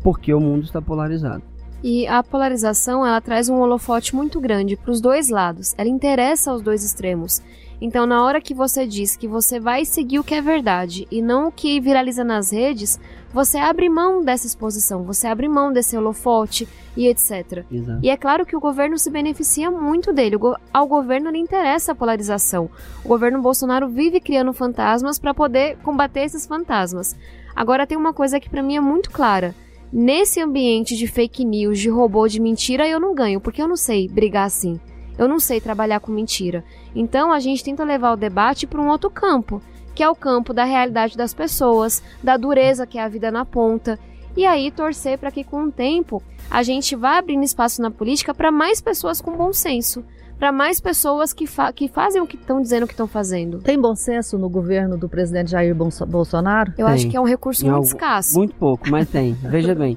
porque 0.03 0.35
o 0.35 0.41
mundo 0.41 0.65
está 0.65 0.83
polarizado. 0.83 1.43
E 1.87 2.07
a 2.07 2.23
polarização 2.23 3.07
ela 3.07 3.21
traz 3.21 3.51
um 3.51 3.61
holofote 3.61 4.17
muito 4.17 4.41
grande 4.41 4.75
para 4.75 4.91
os 4.91 5.03
dois 5.03 5.29
lados. 5.29 5.75
Ela 5.77 5.91
interessa 5.91 6.51
aos 6.51 6.63
dois 6.63 6.83
extremos. 6.83 7.43
Então, 7.79 8.07
na 8.07 8.25
hora 8.25 8.41
que 8.41 8.55
você 8.55 8.87
diz 8.87 9.17
que 9.17 9.29
você 9.29 9.61
vai 9.61 9.85
seguir 9.85 10.19
o 10.19 10.25
que 10.25 10.35
é 10.35 10.41
verdade 10.41 11.07
e 11.11 11.21
não 11.21 11.49
o 11.49 11.53
que 11.53 11.79
viraliza 11.83 12.25
nas 12.25 12.51
redes, 12.51 12.99
você 13.31 13.59
abre 13.59 13.91
mão 13.91 14.25
dessa 14.25 14.47
exposição, 14.47 15.03
você 15.03 15.27
abre 15.27 15.47
mão 15.47 15.71
desse 15.71 15.95
holofote 15.95 16.67
e 16.97 17.07
etc. 17.07 17.67
Exato. 17.71 18.01
E 18.03 18.09
é 18.09 18.17
claro 18.17 18.47
que 18.47 18.57
o 18.57 18.61
governo 18.61 18.97
se 18.97 19.11
beneficia 19.11 19.71
muito 19.71 20.11
dele. 20.11 20.37
Ao 20.73 20.87
governo 20.87 21.31
lhe 21.31 21.39
interessa 21.39 21.93
a 21.93 21.95
polarização. 21.95 22.71
O 23.05 23.09
governo 23.09 23.43
Bolsonaro 23.43 23.91
vive 23.91 24.21
criando 24.21 24.55
fantasmas 24.55 25.19
para 25.19 25.35
poder 25.35 25.77
combater 25.83 26.21
esses 26.21 26.47
fantasmas. 26.47 27.15
Agora 27.55 27.87
tem 27.87 27.99
uma 27.99 28.15
coisa 28.15 28.41
que 28.41 28.49
para 28.49 28.63
mim 28.63 28.75
é 28.75 28.81
muito 28.81 29.11
clara. 29.11 29.55
Nesse 29.97 30.41
ambiente 30.41 30.97
de 30.97 31.07
fake 31.07 31.45
news, 31.45 31.79
de 31.79 31.89
robô, 31.89 32.27
de 32.27 32.41
mentira, 32.41 32.85
eu 32.89 32.99
não 32.99 33.15
ganho, 33.15 33.41
porque 33.41 33.63
eu 33.63 33.69
não 33.69 33.77
sei 33.77 34.09
brigar 34.09 34.45
assim. 34.45 34.81
Eu 35.17 35.29
não 35.29 35.39
sei 35.39 35.61
trabalhar 35.61 36.01
com 36.01 36.11
mentira. 36.11 36.65
Então 36.97 37.33
a 37.33 37.39
gente 37.39 37.63
tenta 37.63 37.85
levar 37.85 38.11
o 38.11 38.17
debate 38.17 38.67
para 38.67 38.81
um 38.81 38.89
outro 38.89 39.09
campo, 39.09 39.63
que 39.95 40.03
é 40.03 40.11
o 40.11 40.17
campo 40.17 40.53
da 40.53 40.65
realidade 40.65 41.17
das 41.17 41.33
pessoas, 41.33 42.03
da 42.21 42.37
dureza 42.37 42.89
que 42.89 42.99
é 42.99 43.05
a 43.05 43.09
vida 43.09 43.31
na 43.31 43.45
ponta. 43.45 43.97
E 44.37 44.45
aí 44.45 44.69
torcer 44.73 45.17
para 45.17 45.31
que 45.31 45.45
com 45.45 45.63
o 45.63 45.71
tempo 45.71 46.21
a 46.51 46.65
gente 46.65 46.97
vá 46.97 47.19
abrindo 47.19 47.45
espaço 47.45 47.81
na 47.81 47.89
política 47.89 48.35
para 48.35 48.51
mais 48.51 48.81
pessoas 48.81 49.21
com 49.21 49.37
bom 49.37 49.53
senso 49.53 50.05
para 50.45 50.53
mais 50.53 50.79
pessoas 50.79 51.33
que, 51.33 51.47
fa 51.47 51.73
que 51.73 51.89
fazem 51.89 52.21
o 52.21 52.27
que 52.27 52.37
estão 52.37 52.61
dizendo 52.61 52.87
que 52.87 52.93
estão 52.93 53.07
fazendo. 53.07 53.61
Tem 53.61 53.81
bom 53.81 53.97
senso 53.97 54.37
no 54.37 54.47
governo 54.47 54.99
do 54.99 55.09
presidente 55.09 55.53
Jair 55.53 55.75
Bolsonaro? 55.75 56.71
Eu 56.77 56.85
tem. 56.85 56.95
acho 56.95 57.09
que 57.09 57.17
é 57.17 57.21
um 57.21 57.25
recurso 57.25 57.65
em 57.65 57.71
muito 57.71 57.87
escasso. 57.87 58.37
Muito 58.37 58.55
pouco, 58.57 58.91
mas 58.91 59.09
tem. 59.09 59.33
Veja 59.41 59.75
bem, 59.75 59.97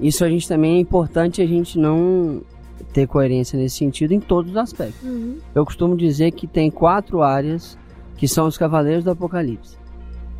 isso 0.00 0.24
a 0.24 0.28
gente 0.28 0.48
também 0.48 0.78
é 0.78 0.80
importante 0.80 1.40
a 1.40 1.46
gente 1.46 1.78
não 1.78 2.42
ter 2.92 3.06
coerência 3.06 3.56
nesse 3.56 3.76
sentido 3.76 4.10
em 4.10 4.18
todos 4.18 4.50
os 4.50 4.56
aspectos. 4.56 5.08
Uhum. 5.08 5.38
Eu 5.54 5.64
costumo 5.64 5.96
dizer 5.96 6.32
que 6.32 6.48
tem 6.48 6.68
quatro 6.68 7.22
áreas 7.22 7.78
que 8.16 8.26
são 8.26 8.48
os 8.48 8.58
cavaleiros 8.58 9.04
do 9.04 9.12
apocalipse, 9.12 9.78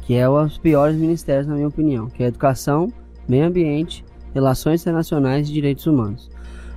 que 0.02 0.14
é 0.14 0.28
os 0.28 0.58
piores 0.58 0.96
ministérios 0.96 1.46
na 1.46 1.54
minha 1.54 1.68
opinião, 1.68 2.08
que 2.08 2.24
é 2.24 2.26
educação, 2.26 2.88
meio 3.28 3.46
ambiente, 3.46 4.04
relações 4.34 4.80
internacionais 4.80 5.48
e 5.48 5.52
direitos 5.52 5.86
humanos. 5.86 6.28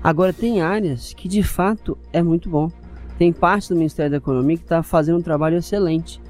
Agora, 0.03 0.31
tem 0.31 0.61
áreas 0.61 1.13
que 1.13 1.27
de 1.27 1.43
fato 1.43 1.97
é 2.13 2.21
muito 2.23 2.49
bom. 2.49 2.71
Tem 3.17 3.33
parte 3.33 3.69
do 3.69 3.75
Ministério 3.75 4.11
da 4.11 4.17
Economia 4.17 4.57
que 4.57 4.63
está 4.63 4.81
fazendo 4.81 5.17
um 5.17 5.21
trabalho 5.21 5.57
excelente. 5.57 6.21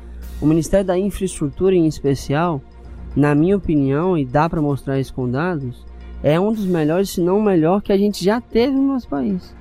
O 0.41 0.45
Ministério 0.45 0.85
da 0.85 0.97
Infraestrutura, 0.97 1.75
em 1.75 1.85
especial, 1.85 2.61
na 3.15 3.35
minha 3.35 3.55
opinião, 3.55 4.17
e 4.17 4.25
dá 4.25 4.49
para 4.49 4.61
mostrar 4.61 4.99
isso 4.99 5.13
com 5.13 5.29
dados, 5.29 5.85
é 6.23 6.39
um 6.39 6.51
dos 6.51 6.65
melhores, 6.65 7.11
se 7.11 7.21
não 7.21 7.37
o 7.37 7.43
melhor, 7.43 7.81
que 7.81 7.93
a 7.93 7.97
gente 7.97 8.23
já 8.23 8.41
teve 8.41 8.73
no 8.73 8.87
nosso 8.87 9.07
país. 9.07 9.55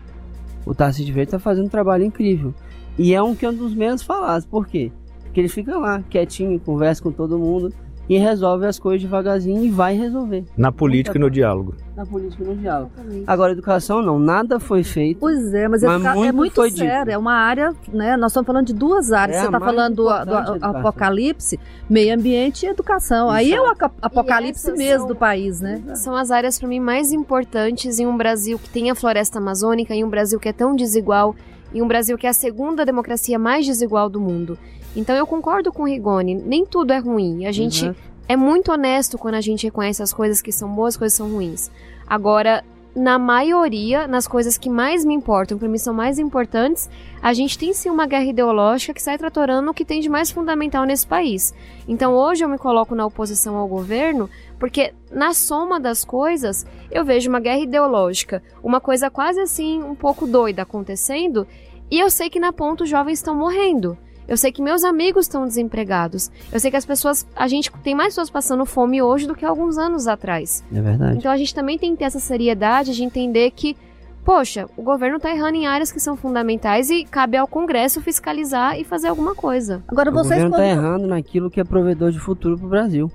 O 0.65 0.75
Tarcísio 0.75 1.15
Verde 1.15 1.29
está 1.29 1.39
fazendo 1.39 1.67
um 1.67 1.71
trabalho 1.71 2.05
incrível. 2.05 2.55
E 2.99 3.15
é 3.15 3.23
um 3.23 3.35
que 3.35 3.45
é 3.47 3.51
um 3.51 3.55
dos 3.55 3.75
menos 3.75 4.03
falados. 4.03 4.47
Por 4.47 4.67
quê? 4.67 4.91
Porque 5.23 5.41
ele 5.41 5.49
fica 5.49 5.79
lá, 5.79 6.03
quietinho, 6.09 6.59
conversa 6.59 7.03
com 7.03 7.13
todo 7.13 7.39
mundo 7.39 7.73
e 8.09 8.17
resolve 8.17 8.67
as 8.67 8.79
coisas 8.79 9.03
devagarzinho 9.03 9.63
e 9.63 9.71
vai 9.71 9.95
resolver. 9.97 10.45
Na 10.57 10.73
política 10.73 11.19
e 11.19 11.21
no 11.21 11.31
diálogo. 11.31 11.75
Na 11.95 12.07
política 12.07 12.43
e 12.43 12.47
no 12.47 12.57
diálogo. 12.57 12.91
Exatamente. 12.95 13.25
Agora, 13.27 13.53
educação 13.53 14.01
não, 14.01 14.19
nada 14.19 14.59
foi 14.59 14.83
feito. 14.83 15.19
Pois 15.19 15.53
é, 15.53 15.69
mas, 15.69 15.83
mas 15.83 16.03
muito 16.03 16.29
é 16.29 16.33
muito 16.33 16.55
sério, 16.77 17.05
dito. 17.05 17.11
é 17.11 17.19
uma 17.19 17.35
área, 17.35 17.75
né? 17.93 18.17
Nós 18.17 18.33
estamos 18.33 18.47
falando 18.47 18.67
de 18.67 18.73
duas 18.73 19.13
áreas. 19.13 19.39
É 19.39 19.41
Você 19.41 19.47
está 19.47 19.61
falando 19.61 19.97
do, 19.97 20.05
do 20.05 20.65
apocalipse, 20.65 21.61
meio 21.89 22.15
ambiente 22.15 22.65
e 22.65 22.69
educação. 22.69 23.27
Exato. 23.27 23.39
Aí 23.39 23.53
é 23.53 23.61
o 23.61 23.75
apocalipse 24.01 24.73
mesmo 24.73 25.01
são, 25.01 25.09
do 25.09 25.17
país, 25.17 25.61
né? 25.61 25.83
São 25.95 26.17
as 26.17 26.31
áreas 26.31 26.59
para 26.59 26.69
mim 26.69 26.81
mais 26.81 27.13
importantes 27.13 27.99
em 27.99 28.07
um 28.07 28.17
Brasil 28.17 28.59
que 28.59 28.71
tem 28.71 28.91
a 28.91 28.95
floresta 28.95 29.39
amazônica, 29.39 29.95
em 29.95 30.05
um 30.05 30.09
Brasil 30.09 30.41
que 30.41 30.49
é 30.49 30.53
tão 30.53 30.75
desigual, 30.75 31.35
em 31.75 31.83
um 31.83 31.89
Brasil 31.89 32.17
que 32.17 32.27
é 32.27 32.31
a 32.31 32.35
segunda 32.35 32.87
democracia 32.87 33.39
mais 33.39 33.67
desigual 33.67 34.09
do 34.09 34.21
mundo. 34.21 34.59
Então 34.97 35.15
eu 35.15 35.27
concordo 35.27 35.73
com 35.73 35.83
o 35.83 35.87
Rigoni, 35.87 36.35
nem 36.35 36.65
tudo 36.65 36.93
é 36.93 36.99
ruim. 36.99 37.47
A 37.47 37.53
gente 37.53 37.87
uhum. 37.87 37.95
é 38.29 38.37
muito 38.37 38.73
honesto 38.73 39.19
quando 39.19 39.35
a 39.35 39.41
gente 39.41 39.65
reconhece 39.65 40.03
as 40.03 40.13
coisas 40.13 40.43
que 40.43 40.53
são 40.53 40.69
boas, 40.75 40.95
as 40.95 40.99
coisas 40.99 41.15
que 41.15 41.25
são 41.25 41.31
ruins. 41.31 41.71
Agora, 42.07 42.65
na 42.99 43.19
maioria, 43.19 44.09
nas 44.09 44.27
coisas 44.27 44.59
que 44.59 44.69
mais 44.69 45.05
me 45.05 45.15
importam, 45.15 45.57
para 45.57 45.69
mim 45.69 45.79
são 45.79 45.95
mais 45.95 46.19
importantes, 46.19 46.91
a 47.23 47.33
gente 47.33 47.57
tem 47.57 47.73
sim 47.73 47.89
uma 47.89 48.07
guerra 48.07 48.25
ideológica 48.25 48.93
que 48.93 49.03
sai 49.03 49.17
tratorando 49.17 49.71
o 49.71 49.75
que 49.75 49.85
tem 49.85 50.01
de 50.01 50.09
mais 50.09 50.31
fundamental 50.31 50.85
nesse 50.85 51.07
país. 51.07 51.55
Então 51.87 52.15
hoje 52.15 52.45
eu 52.45 52.49
me 52.49 52.59
coloco 52.59 52.95
na 52.95 53.07
oposição 53.07 53.57
ao 53.57 53.69
governo, 53.69 54.29
porque 54.59 54.93
na 55.13 55.33
soma 55.33 55.79
das 55.79 56.05
coisas 56.05 56.67
eu 56.91 57.05
vejo 57.05 57.31
uma 57.31 57.41
guerra 57.41 57.61
ideológica, 57.61 58.43
uma 58.63 58.81
coisa 58.81 59.09
quase 59.09 59.41
assim 59.41 59.83
um 59.83 59.95
pouco 59.95 60.27
doida 60.27 60.63
acontecendo, 60.63 61.47
e 61.91 61.99
eu 61.99 62.11
sei 62.11 62.29
que 62.29 62.41
na 62.41 62.53
ponta 62.53 62.85
os 62.85 62.91
jovens 62.91 63.19
estão 63.19 63.35
morrendo. 63.35 63.97
Eu 64.29 64.37
sei 64.37 64.53
que 64.53 64.61
meus 64.61 64.85
amigos 64.85 65.25
estão 65.25 65.47
desempregados. 65.47 66.31
Eu 66.53 66.61
sei 66.61 66.71
que 66.71 66.77
as 66.77 66.85
pessoas. 66.85 67.27
A 67.35 67.49
gente 67.49 67.73
tem 67.83 67.95
mais 67.95 68.09
pessoas 68.11 68.29
passando 68.29 68.67
fome 68.67 69.01
hoje 69.01 69.27
do 69.27 69.35
que 69.35 69.45
alguns 69.45 69.79
anos 69.79 70.07
atrás. 70.07 70.63
É 70.71 70.81
verdade. 70.83 71.17
Então 71.17 71.33
a 71.33 71.37
gente 71.39 71.55
também 71.55 71.79
tem 71.79 71.93
que 71.93 71.99
ter 72.01 72.05
essa 72.05 72.21
seriedade 72.21 72.95
de 72.95 73.03
entender 73.03 73.51
que, 73.53 73.75
poxa, 74.23 74.69
o 74.77 74.83
governo 74.83 75.17
está 75.17 75.31
errando 75.31 75.57
em 75.57 75.67
áreas 75.67 75.91
que 75.91 75.99
são 75.99 76.15
fundamentais 76.15 76.91
e 76.91 77.05
cabe 77.05 77.39
ao 77.39 77.49
Congresso 77.49 78.03
fiscalizar 78.03 78.79
e 78.79 78.85
fazer 78.85 79.09
alguma 79.09 79.35
coisa. 79.35 79.83
Agora 79.89 80.11
o 80.11 80.13
vocês 80.13 80.43
governo 80.43 80.57
está 80.57 80.67
errando 80.67 81.07
naquilo 81.07 81.51
que 81.51 81.59
é 81.59 81.65
provedor 81.65 82.13
de 82.13 82.21
futuro 82.21 82.59
para 82.59 82.67
o 82.67 82.71
Brasil, 82.71 83.11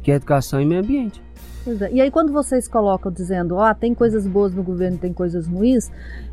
que 0.00 0.12
é 0.12 0.14
educação 0.14 0.60
e 0.60 0.64
meio 0.64 0.80
ambiente. 0.80 1.20
É. 1.66 1.92
E 1.92 2.00
aí 2.00 2.10
quando 2.10 2.32
vocês 2.32 2.66
colocam 2.66 3.12
dizendo, 3.12 3.56
ó, 3.56 3.72
tem 3.74 3.94
coisas 3.94 4.26
boas 4.26 4.54
no 4.54 4.62
governo, 4.62 4.98
tem 4.98 5.12
coisas 5.12 5.46
ruins, 5.46 5.90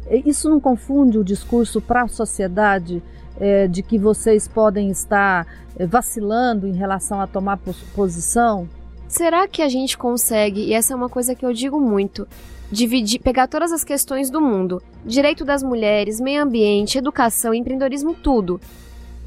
eh, 0.08 0.22
isso 0.26 0.50
não 0.50 0.60
confunde 0.60 1.18
o 1.18 1.24
discurso 1.24 1.82
para 1.82 2.04
a 2.04 2.08
sociedade 2.08 3.04
eh, 3.40 3.68
de 3.68 3.84
que 3.84 3.98
vocês 4.00 4.48
podem 4.48 4.90
estar 4.90 5.46
eh, 5.78 5.86
vacilando 5.86 6.66
em 6.66 6.74
relação 6.74 7.20
a 7.20 7.28
tomar 7.28 7.58
pos- 7.58 7.84
posição? 7.96 8.68
Será 9.08 9.48
que 9.48 9.62
a 9.62 9.70
gente 9.70 9.98
consegue, 9.98 10.62
e 10.62 10.74
essa 10.74 10.94
é 10.94 10.96
uma 10.96 11.10
coisa 11.10 11.36
que 11.36 11.46
eu 11.46 11.54
digo 11.54 11.80
muito, 11.80 12.28
dividir, 12.72 13.20
pegar 13.20 13.48
todas 13.48 13.72
as 13.72 13.84
questões 13.84 14.30
do 14.30 14.42
mundo, 14.42 14.82
direito 15.06 15.46
das 15.46 15.64
mulheres, 15.64 16.20
meio 16.20 16.44
ambiente, 16.44 16.98
educação, 16.98 17.54
empreendedorismo, 17.54 18.14
tudo, 18.14 18.60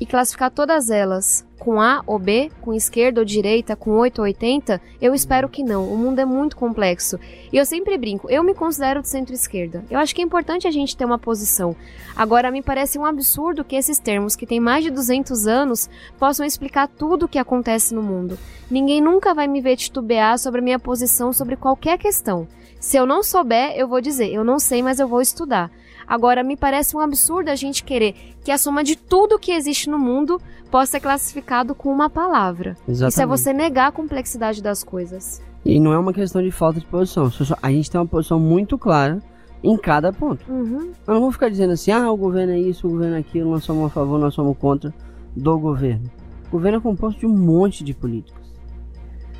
e 0.01 0.07
classificar 0.07 0.51
todas 0.51 0.89
elas 0.89 1.45
com 1.61 1.79
A 1.79 2.03
ou 2.07 2.19
B, 2.19 2.51
com 2.63 2.73
esquerda 2.73 3.21
ou 3.21 3.25
direita, 3.25 3.77
com 3.77 3.91
8 3.91 4.19
ou 4.19 4.25
80? 4.25 4.81
Eu 5.01 5.15
espero 5.15 5.49
que 5.49 5.63
não. 5.63 5.93
O 5.93 5.97
mundo 5.97 6.19
é 6.19 6.25
muito 6.25 6.57
complexo. 6.57 7.21
E 7.53 7.57
eu 7.59 7.67
sempre 7.67 7.99
brinco, 7.99 8.29
eu 8.31 8.43
me 8.43 8.55
considero 8.55 9.03
de 9.03 9.09
centro-esquerda. 9.09 9.85
Eu 9.91 9.99
acho 9.99 10.15
que 10.15 10.23
é 10.23 10.25
importante 10.25 10.67
a 10.67 10.71
gente 10.71 10.97
ter 10.97 11.05
uma 11.05 11.19
posição. 11.19 11.77
Agora, 12.17 12.51
me 12.51 12.63
parece 12.63 12.99
um 12.99 13.05
absurdo 13.05 13.63
que 13.63 13.77
esses 13.77 13.99
termos, 13.99 14.35
que 14.35 14.47
têm 14.47 14.59
mais 14.59 14.83
de 14.83 14.91
200 14.91 15.47
anos, 15.47 15.91
possam 16.19 16.47
explicar 16.47 16.89
tudo 16.89 17.27
o 17.27 17.29
que 17.29 17.39
acontece 17.39 17.95
no 17.95 18.03
mundo. 18.03 18.39
Ninguém 18.71 19.03
nunca 19.03 19.35
vai 19.35 19.47
me 19.47 19.61
ver 19.61 19.77
titubear 19.77 20.39
sobre 20.39 20.61
a 20.61 20.65
minha 20.65 20.79
posição 20.79 21.33
sobre 21.33 21.57
qualquer 21.57 21.99
questão. 21.99 22.49
Se 22.81 22.97
eu 22.97 23.05
não 23.05 23.23
souber, 23.23 23.75
eu 23.77 23.87
vou 23.87 24.01
dizer, 24.01 24.33
eu 24.33 24.43
não 24.43 24.59
sei, 24.59 24.83
mas 24.83 24.99
eu 24.99 25.07
vou 25.07 25.21
estudar. 25.21 25.71
Agora, 26.11 26.43
me 26.43 26.57
parece 26.57 26.97
um 26.97 26.99
absurdo 26.99 27.51
a 27.51 27.55
gente 27.55 27.85
querer 27.85 28.17
que 28.43 28.51
a 28.51 28.59
soma 28.59 28.83
de 28.83 28.97
tudo 28.97 29.39
que 29.39 29.53
existe 29.53 29.89
no 29.89 29.97
mundo 29.97 30.43
possa 30.69 30.91
ser 30.91 31.01
classificado 31.01 31.73
com 31.73 31.89
uma 31.89 32.11
palavra. 32.11 32.73
Isso 32.89 33.05
é 33.05 33.07
Exatamente. 33.07 33.39
você 33.39 33.53
negar 33.53 33.87
a 33.87 33.93
complexidade 33.93 34.61
das 34.61 34.83
coisas. 34.83 35.41
E 35.65 35.79
não 35.79 35.93
é 35.93 35.99
uma 35.99 36.13
questão 36.13 36.43
de 36.43 36.51
falta 36.51 36.81
de 36.81 36.87
posição. 36.87 37.31
A 37.63 37.71
gente 37.71 37.89
tem 37.89 38.01
uma 38.01 38.09
posição 38.09 38.41
muito 38.41 38.77
clara 38.77 39.23
em 39.63 39.77
cada 39.77 40.13
ponto. 40.13 40.45
Uhum. 40.51 40.91
Eu 41.07 41.15
não 41.15 41.21
vou 41.21 41.31
ficar 41.31 41.49
dizendo 41.49 41.75
assim, 41.75 41.93
ah, 41.93 42.11
o 42.11 42.17
governo 42.17 42.55
é 42.55 42.59
isso, 42.59 42.89
o 42.89 42.91
governo 42.91 43.15
é 43.15 43.21
aquilo, 43.21 43.49
nós 43.49 43.63
somos 43.63 43.87
a 43.87 43.91
favor, 43.91 44.19
nós 44.19 44.35
somos 44.35 44.59
contra 44.59 44.93
do 45.37 45.59
governo. 45.61 46.11
O 46.49 46.51
governo 46.51 46.79
é 46.79 46.81
composto 46.81 47.21
de 47.21 47.27
um 47.27 47.37
monte 47.37 47.85
de 47.85 47.95
políticas. 47.95 48.51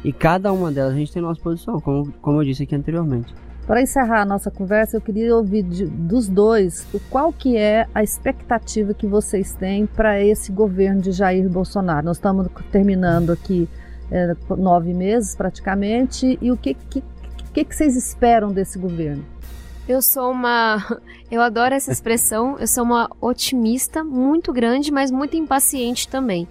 E 0.05 0.13
cada 0.13 0.53
uma 0.53 0.71
delas 0.71 0.93
a 0.93 0.97
gente 0.97 1.11
tem 1.11 1.21
nossa 1.21 1.41
posição, 1.41 1.81
como, 1.81 2.13
como 2.23 2.41
eu 2.41 2.45
disse 2.45 2.63
aqui 2.63 2.77
anteriormente. 2.77 3.35
Para 3.71 3.83
encerrar 3.83 4.23
a 4.23 4.25
nossa 4.25 4.51
conversa, 4.51 4.97
eu 4.97 5.01
queria 5.01 5.33
ouvir 5.37 5.63
de- 5.63 5.87
dos 5.87 6.27
dois 6.27 6.85
o 6.93 6.99
qual 7.09 7.33
que 7.33 7.57
é 7.57 7.87
a 7.95 8.03
expectativa 8.03 8.93
que 8.93 9.07
vocês 9.07 9.55
têm 9.55 9.87
para 9.87 10.21
esse 10.21 10.51
governo 10.51 11.01
de 11.01 11.13
Jair 11.13 11.49
Bolsonaro. 11.49 12.05
Nós 12.05 12.17
estamos 12.17 12.49
terminando 12.73 13.31
aqui 13.31 13.69
é, 14.11 14.35
nove 14.59 14.93
meses 14.93 15.37
praticamente 15.37 16.37
e 16.43 16.51
o 16.51 16.57
que, 16.57 16.75
que, 16.75 17.01
que, 17.55 17.65
que 17.65 17.77
vocês 17.77 17.95
esperam 17.95 18.51
desse 18.51 18.77
governo? 18.77 19.25
Eu 19.89 20.03
sou 20.03 20.33
uma. 20.33 20.85
Eu 21.31 21.41
adoro 21.41 21.73
essa 21.73 21.93
expressão. 21.93 22.59
Eu 22.59 22.67
sou 22.67 22.83
uma 22.83 23.09
otimista 23.21 24.03
muito 24.03 24.53
grande, 24.53 24.91
mas 24.91 25.13
muito 25.13 25.37
impaciente 25.37 26.09
também. 26.09 26.49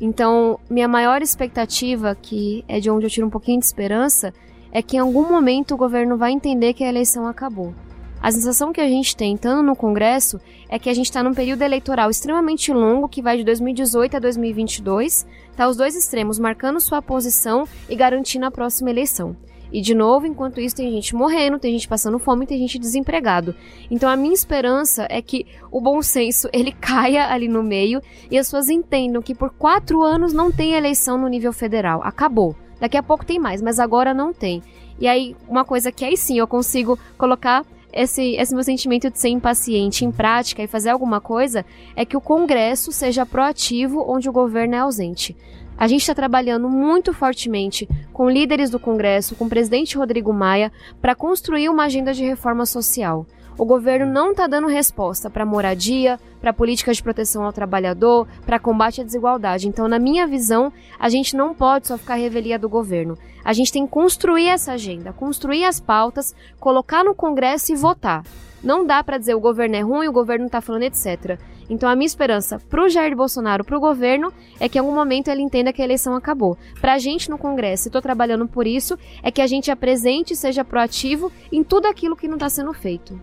Então, 0.00 0.58
minha 0.68 0.88
maior 0.88 1.22
expectativa, 1.22 2.12
que 2.16 2.64
é 2.66 2.80
de 2.80 2.90
onde 2.90 3.06
eu 3.06 3.10
tiro 3.10 3.28
um 3.28 3.30
pouquinho 3.30 3.60
de 3.60 3.66
esperança, 3.66 4.34
é 4.76 4.82
que 4.82 4.98
em 4.98 5.00
algum 5.00 5.26
momento 5.26 5.72
o 5.72 5.76
governo 5.78 6.18
vai 6.18 6.32
entender 6.32 6.74
que 6.74 6.84
a 6.84 6.88
eleição 6.90 7.26
acabou. 7.26 7.72
A 8.20 8.30
sensação 8.30 8.74
que 8.74 8.80
a 8.82 8.86
gente 8.86 9.16
tem, 9.16 9.34
estando 9.34 9.62
no 9.62 9.74
Congresso, 9.74 10.38
é 10.68 10.78
que 10.78 10.90
a 10.90 10.92
gente 10.92 11.06
está 11.06 11.22
num 11.22 11.32
período 11.32 11.62
eleitoral 11.62 12.10
extremamente 12.10 12.70
longo, 12.70 13.08
que 13.08 13.22
vai 13.22 13.38
de 13.38 13.44
2018 13.44 14.18
a 14.18 14.20
2022, 14.20 15.26
tá 15.56 15.66
os 15.66 15.78
dois 15.78 15.96
extremos 15.96 16.38
marcando 16.38 16.78
sua 16.78 17.00
posição 17.00 17.66
e 17.88 17.96
garantindo 17.96 18.44
a 18.44 18.50
próxima 18.50 18.90
eleição. 18.90 19.34
E 19.72 19.80
de 19.80 19.94
novo, 19.94 20.26
enquanto 20.26 20.60
isso, 20.60 20.76
tem 20.76 20.92
gente 20.92 21.16
morrendo, 21.16 21.58
tem 21.58 21.72
gente 21.72 21.88
passando 21.88 22.18
fome, 22.18 22.46
tem 22.46 22.58
gente 22.58 22.78
desempregado. 22.78 23.54
Então 23.90 24.10
a 24.10 24.16
minha 24.16 24.34
esperança 24.34 25.06
é 25.08 25.22
que 25.22 25.46
o 25.72 25.80
bom 25.80 26.02
senso 26.02 26.50
ele 26.52 26.70
caia 26.78 27.28
ali 27.28 27.48
no 27.48 27.62
meio 27.62 28.02
e 28.30 28.36
as 28.36 28.48
pessoas 28.48 28.68
entendam 28.68 29.22
que 29.22 29.34
por 29.34 29.48
quatro 29.48 30.02
anos 30.02 30.34
não 30.34 30.52
tem 30.52 30.74
eleição 30.74 31.16
no 31.16 31.28
nível 31.28 31.54
federal. 31.54 32.02
Acabou. 32.04 32.54
Daqui 32.80 32.96
a 32.96 33.02
pouco 33.02 33.24
tem 33.24 33.38
mais, 33.38 33.62
mas 33.62 33.78
agora 33.78 34.12
não 34.12 34.32
tem. 34.32 34.62
E 34.98 35.06
aí, 35.06 35.36
uma 35.48 35.64
coisa 35.64 35.92
que 35.92 36.04
aí 36.04 36.16
sim 36.16 36.38
eu 36.38 36.46
consigo 36.46 36.98
colocar 37.18 37.64
esse, 37.92 38.36
esse 38.36 38.54
meu 38.54 38.62
sentimento 38.62 39.10
de 39.10 39.18
ser 39.18 39.28
impaciente 39.28 40.04
em 40.04 40.12
prática 40.12 40.62
e 40.62 40.66
fazer 40.66 40.90
alguma 40.90 41.20
coisa 41.20 41.64
é 41.94 42.04
que 42.04 42.16
o 42.16 42.20
Congresso 42.20 42.92
seja 42.92 43.24
proativo 43.24 44.04
onde 44.06 44.28
o 44.28 44.32
governo 44.32 44.74
é 44.74 44.78
ausente. 44.78 45.36
A 45.78 45.86
gente 45.86 46.00
está 46.00 46.14
trabalhando 46.14 46.70
muito 46.70 47.12
fortemente 47.12 47.86
com 48.12 48.30
líderes 48.30 48.70
do 48.70 48.80
Congresso, 48.80 49.34
com 49.34 49.44
o 49.44 49.48
presidente 49.48 49.96
Rodrigo 49.96 50.32
Maia, 50.32 50.72
para 51.02 51.14
construir 51.14 51.68
uma 51.68 51.84
agenda 51.84 52.14
de 52.14 52.24
reforma 52.24 52.64
social. 52.64 53.26
O 53.58 53.64
governo 53.64 54.12
não 54.12 54.32
está 54.32 54.46
dando 54.46 54.66
resposta 54.66 55.30
para 55.30 55.46
moradia, 55.46 56.20
para 56.42 56.52
políticas 56.52 56.98
de 56.98 57.02
proteção 57.02 57.42
ao 57.42 57.54
trabalhador, 57.54 58.28
para 58.44 58.58
combate 58.58 59.00
à 59.00 59.04
desigualdade. 59.04 59.66
Então, 59.66 59.88
na 59.88 59.98
minha 59.98 60.26
visão, 60.26 60.70
a 60.98 61.08
gente 61.08 61.34
não 61.34 61.54
pode 61.54 61.86
só 61.86 61.96
ficar 61.96 62.16
revelia 62.16 62.58
do 62.58 62.68
governo. 62.68 63.16
A 63.42 63.54
gente 63.54 63.72
tem 63.72 63.86
que 63.86 63.92
construir 63.92 64.48
essa 64.48 64.72
agenda, 64.72 65.10
construir 65.10 65.64
as 65.64 65.80
pautas, 65.80 66.34
colocar 66.60 67.02
no 67.02 67.14
Congresso 67.14 67.72
e 67.72 67.76
votar. 67.76 68.22
Não 68.62 68.84
dá 68.84 69.02
para 69.02 69.16
dizer 69.16 69.34
o 69.34 69.40
governo 69.40 69.76
é 69.76 69.80
ruim, 69.80 70.06
o 70.06 70.12
governo 70.12 70.46
está 70.46 70.60
falando, 70.60 70.82
etc. 70.82 71.38
Então, 71.70 71.88
a 71.88 71.96
minha 71.96 72.06
esperança 72.06 72.60
para 72.68 72.84
o 72.84 72.88
Jair 72.90 73.16
Bolsonaro, 73.16 73.64
para 73.64 73.76
o 73.76 73.80
governo, 73.80 74.32
é 74.60 74.68
que 74.68 74.76
em 74.76 74.80
algum 74.80 74.94
momento 74.94 75.28
ele 75.28 75.40
entenda 75.40 75.72
que 75.72 75.80
a 75.80 75.84
eleição 75.84 76.14
acabou. 76.14 76.58
Para 76.78 76.92
a 76.92 76.98
gente 76.98 77.30
no 77.30 77.38
Congresso, 77.38 77.86
e 77.86 77.88
estou 77.88 78.02
trabalhando 78.02 78.46
por 78.46 78.66
isso, 78.66 78.98
é 79.22 79.30
que 79.30 79.40
a 79.40 79.46
gente 79.46 79.70
apresente 79.70 80.36
seja 80.36 80.62
proativo 80.62 81.32
em 81.50 81.64
tudo 81.64 81.86
aquilo 81.86 82.16
que 82.16 82.28
não 82.28 82.36
está 82.36 82.50
sendo 82.50 82.74
feito. 82.74 83.18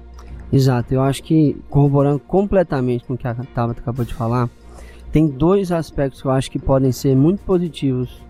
Exato, 0.54 0.94
eu 0.94 1.02
acho 1.02 1.24
que 1.24 1.58
corroborando 1.68 2.20
completamente 2.20 3.04
com 3.06 3.16
o 3.16 3.18
que 3.18 3.28
a 3.28 3.34
Tabata 3.34 3.82
acabou 3.82 4.06
de 4.06 4.14
falar, 4.14 4.48
tem 5.12 5.28
dois 5.28 5.72
aspectos 5.72 6.22
que 6.22 6.28
eu 6.28 6.32
acho 6.32 6.52
que 6.52 6.60
podem 6.60 6.92
ser 6.92 7.16
muito 7.16 7.44
positivos 7.44 8.22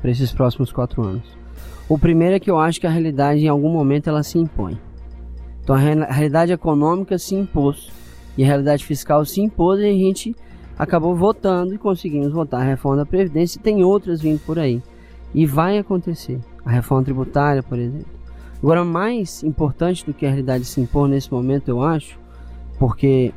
para 0.00 0.12
esses 0.12 0.30
próximos 0.32 0.70
quatro 0.70 1.02
anos. 1.02 1.24
O 1.88 1.98
primeiro 1.98 2.36
é 2.36 2.38
que 2.40 2.48
eu 2.48 2.56
acho 2.56 2.80
que 2.80 2.86
a 2.86 2.90
realidade 2.90 3.40
em 3.40 3.48
algum 3.48 3.68
momento 3.68 4.08
ela 4.08 4.22
se 4.22 4.38
impõe. 4.38 4.78
Então 5.60 5.74
a, 5.74 5.78
real- 5.78 6.04
a 6.04 6.12
realidade 6.12 6.52
econômica 6.52 7.18
se 7.18 7.34
impôs 7.34 7.90
e 8.38 8.44
a 8.44 8.46
realidade 8.46 8.84
fiscal 8.86 9.24
se 9.24 9.40
impôs 9.40 9.80
e 9.80 9.86
a 9.86 9.92
gente 9.92 10.36
acabou 10.78 11.16
votando 11.16 11.74
e 11.74 11.78
conseguimos 11.78 12.32
votar 12.32 12.60
a 12.60 12.64
reforma 12.64 12.98
da 12.98 13.06
Previdência 13.06 13.58
e 13.58 13.62
tem 13.62 13.82
outras 13.82 14.22
vindo 14.22 14.38
por 14.46 14.56
aí. 14.56 14.80
E 15.34 15.46
vai 15.46 15.78
acontecer. 15.78 16.38
A 16.64 16.70
reforma 16.70 17.02
tributária, 17.02 17.60
por 17.60 17.76
exemplo. 17.76 18.21
Agora, 18.62 18.84
mais 18.84 19.42
importante 19.42 20.06
do 20.06 20.14
que 20.14 20.24
a 20.24 20.28
realidade 20.28 20.64
se 20.64 20.80
impor 20.80 21.08
nesse 21.08 21.32
momento, 21.32 21.68
eu 21.68 21.82
acho, 21.82 22.16
porque 22.78 23.34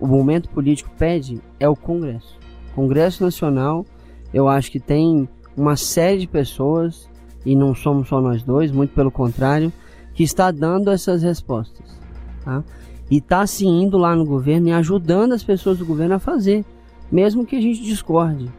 o 0.00 0.06
momento 0.06 0.48
político 0.48 0.90
pede, 0.98 1.40
é 1.60 1.68
o 1.68 1.76
Congresso. 1.76 2.36
O 2.72 2.74
Congresso 2.74 3.22
Nacional, 3.22 3.86
eu 4.32 4.48
acho 4.48 4.72
que 4.72 4.80
tem 4.80 5.28
uma 5.56 5.76
série 5.76 6.18
de 6.18 6.26
pessoas, 6.26 7.08
e 7.46 7.54
não 7.54 7.72
somos 7.72 8.08
só 8.08 8.20
nós 8.20 8.42
dois, 8.42 8.72
muito 8.72 8.92
pelo 8.92 9.12
contrário, 9.12 9.72
que 10.12 10.24
está 10.24 10.50
dando 10.50 10.90
essas 10.90 11.22
respostas. 11.22 12.00
Tá? 12.44 12.64
E 13.08 13.18
está 13.18 13.46
se 13.46 13.64
indo 13.64 13.96
lá 13.96 14.16
no 14.16 14.24
governo 14.24 14.68
e 14.68 14.72
ajudando 14.72 15.34
as 15.34 15.44
pessoas 15.44 15.78
do 15.78 15.86
governo 15.86 16.16
a 16.16 16.18
fazer, 16.18 16.64
mesmo 17.12 17.46
que 17.46 17.54
a 17.54 17.60
gente 17.60 17.80
discorde. 17.80 18.50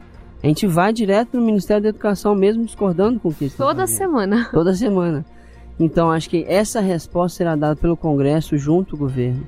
A 0.42 0.48
gente 0.48 0.66
vai 0.66 0.94
direto 0.94 1.38
no 1.38 1.46
Ministério 1.46 1.84
da 1.84 1.90
Educação, 1.90 2.36
mesmo 2.36 2.64
discordando 2.64 3.20
com 3.20 3.30
o 3.30 3.34
que 3.34 3.46
estão 3.46 3.68
Toda 3.68 3.82
fazendo 3.82 3.98
semana. 3.98 4.50
toda 4.54 4.74
semana. 4.74 5.26
Então 5.80 6.12
acho 6.12 6.30
que 6.30 6.46
essa 6.48 6.80
resposta 6.80 7.38
será 7.38 7.56
dada 7.56 7.76
pelo 7.76 7.98
Congresso 7.98 8.58
junto 8.58 8.96
ao 8.96 9.00
governo. 9.00 9.46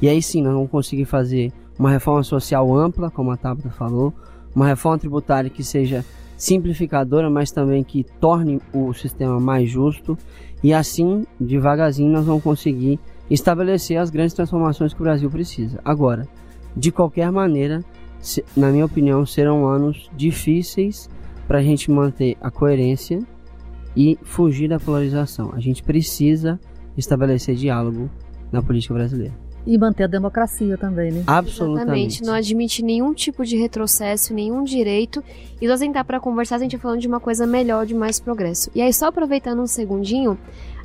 E 0.00 0.08
aí 0.08 0.22
sim 0.22 0.42
nós 0.42 0.52
vamos 0.52 0.70
conseguir 0.70 1.04
fazer 1.04 1.52
uma 1.78 1.90
reforma 1.90 2.22
social 2.22 2.74
ampla, 2.74 3.10
como 3.10 3.30
a 3.30 3.36
Tabata 3.36 3.70
falou, 3.70 4.12
uma 4.54 4.66
reforma 4.66 4.98
tributária 4.98 5.50
que 5.50 5.64
seja 5.64 6.04
simplificadora, 6.36 7.30
mas 7.30 7.50
também 7.50 7.82
que 7.82 8.04
torne 8.20 8.60
o 8.72 8.92
sistema 8.92 9.40
mais 9.40 9.68
justo. 9.70 10.16
E 10.62 10.72
assim, 10.72 11.24
devagarzinho, 11.40 12.10
nós 12.10 12.26
vamos 12.26 12.42
conseguir 12.42 12.98
estabelecer 13.30 13.98
as 13.98 14.10
grandes 14.10 14.34
transformações 14.34 14.94
que 14.94 15.00
o 15.00 15.04
Brasil 15.04 15.30
precisa. 15.30 15.80
Agora, 15.84 16.28
de 16.76 16.92
qualquer 16.92 17.30
maneira, 17.30 17.84
na 18.56 18.70
minha 18.70 18.84
opinião, 18.84 19.24
serão 19.26 19.66
anos 19.66 20.10
difíceis 20.16 21.08
para 21.46 21.58
a 21.58 21.62
gente 21.62 21.90
manter 21.90 22.36
a 22.40 22.50
coerência 22.50 23.20
e 23.96 24.18
fugir 24.22 24.68
da 24.68 24.78
polarização. 24.78 25.52
A 25.54 25.60
gente 25.60 25.82
precisa 25.82 26.60
estabelecer 26.96 27.54
diálogo 27.54 28.10
na 28.52 28.62
política 28.62 28.94
brasileira. 28.94 29.34
E 29.66 29.76
manter 29.76 30.04
a 30.04 30.06
democracia 30.06 30.78
também, 30.78 31.10
né? 31.10 31.24
Absolutamente. 31.26 31.80
Exatamente. 31.82 32.22
Não 32.22 32.34
admite 32.34 32.84
nenhum 32.84 33.12
tipo 33.12 33.44
de 33.44 33.56
retrocesso, 33.56 34.32
nenhum 34.32 34.62
direito. 34.62 35.24
E 35.60 35.66
nós 35.66 35.80
sentar 35.80 36.04
para 36.04 36.20
conversar, 36.20 36.56
a 36.56 36.58
gente 36.60 36.76
tá 36.76 36.82
falando 36.82 37.00
de 37.00 37.08
uma 37.08 37.18
coisa 37.18 37.44
melhor, 37.46 37.84
de 37.84 37.92
mais 37.92 38.20
progresso. 38.20 38.70
E 38.76 38.80
aí, 38.80 38.92
só 38.92 39.06
aproveitando 39.06 39.60
um 39.60 39.66
segundinho, 39.66 40.38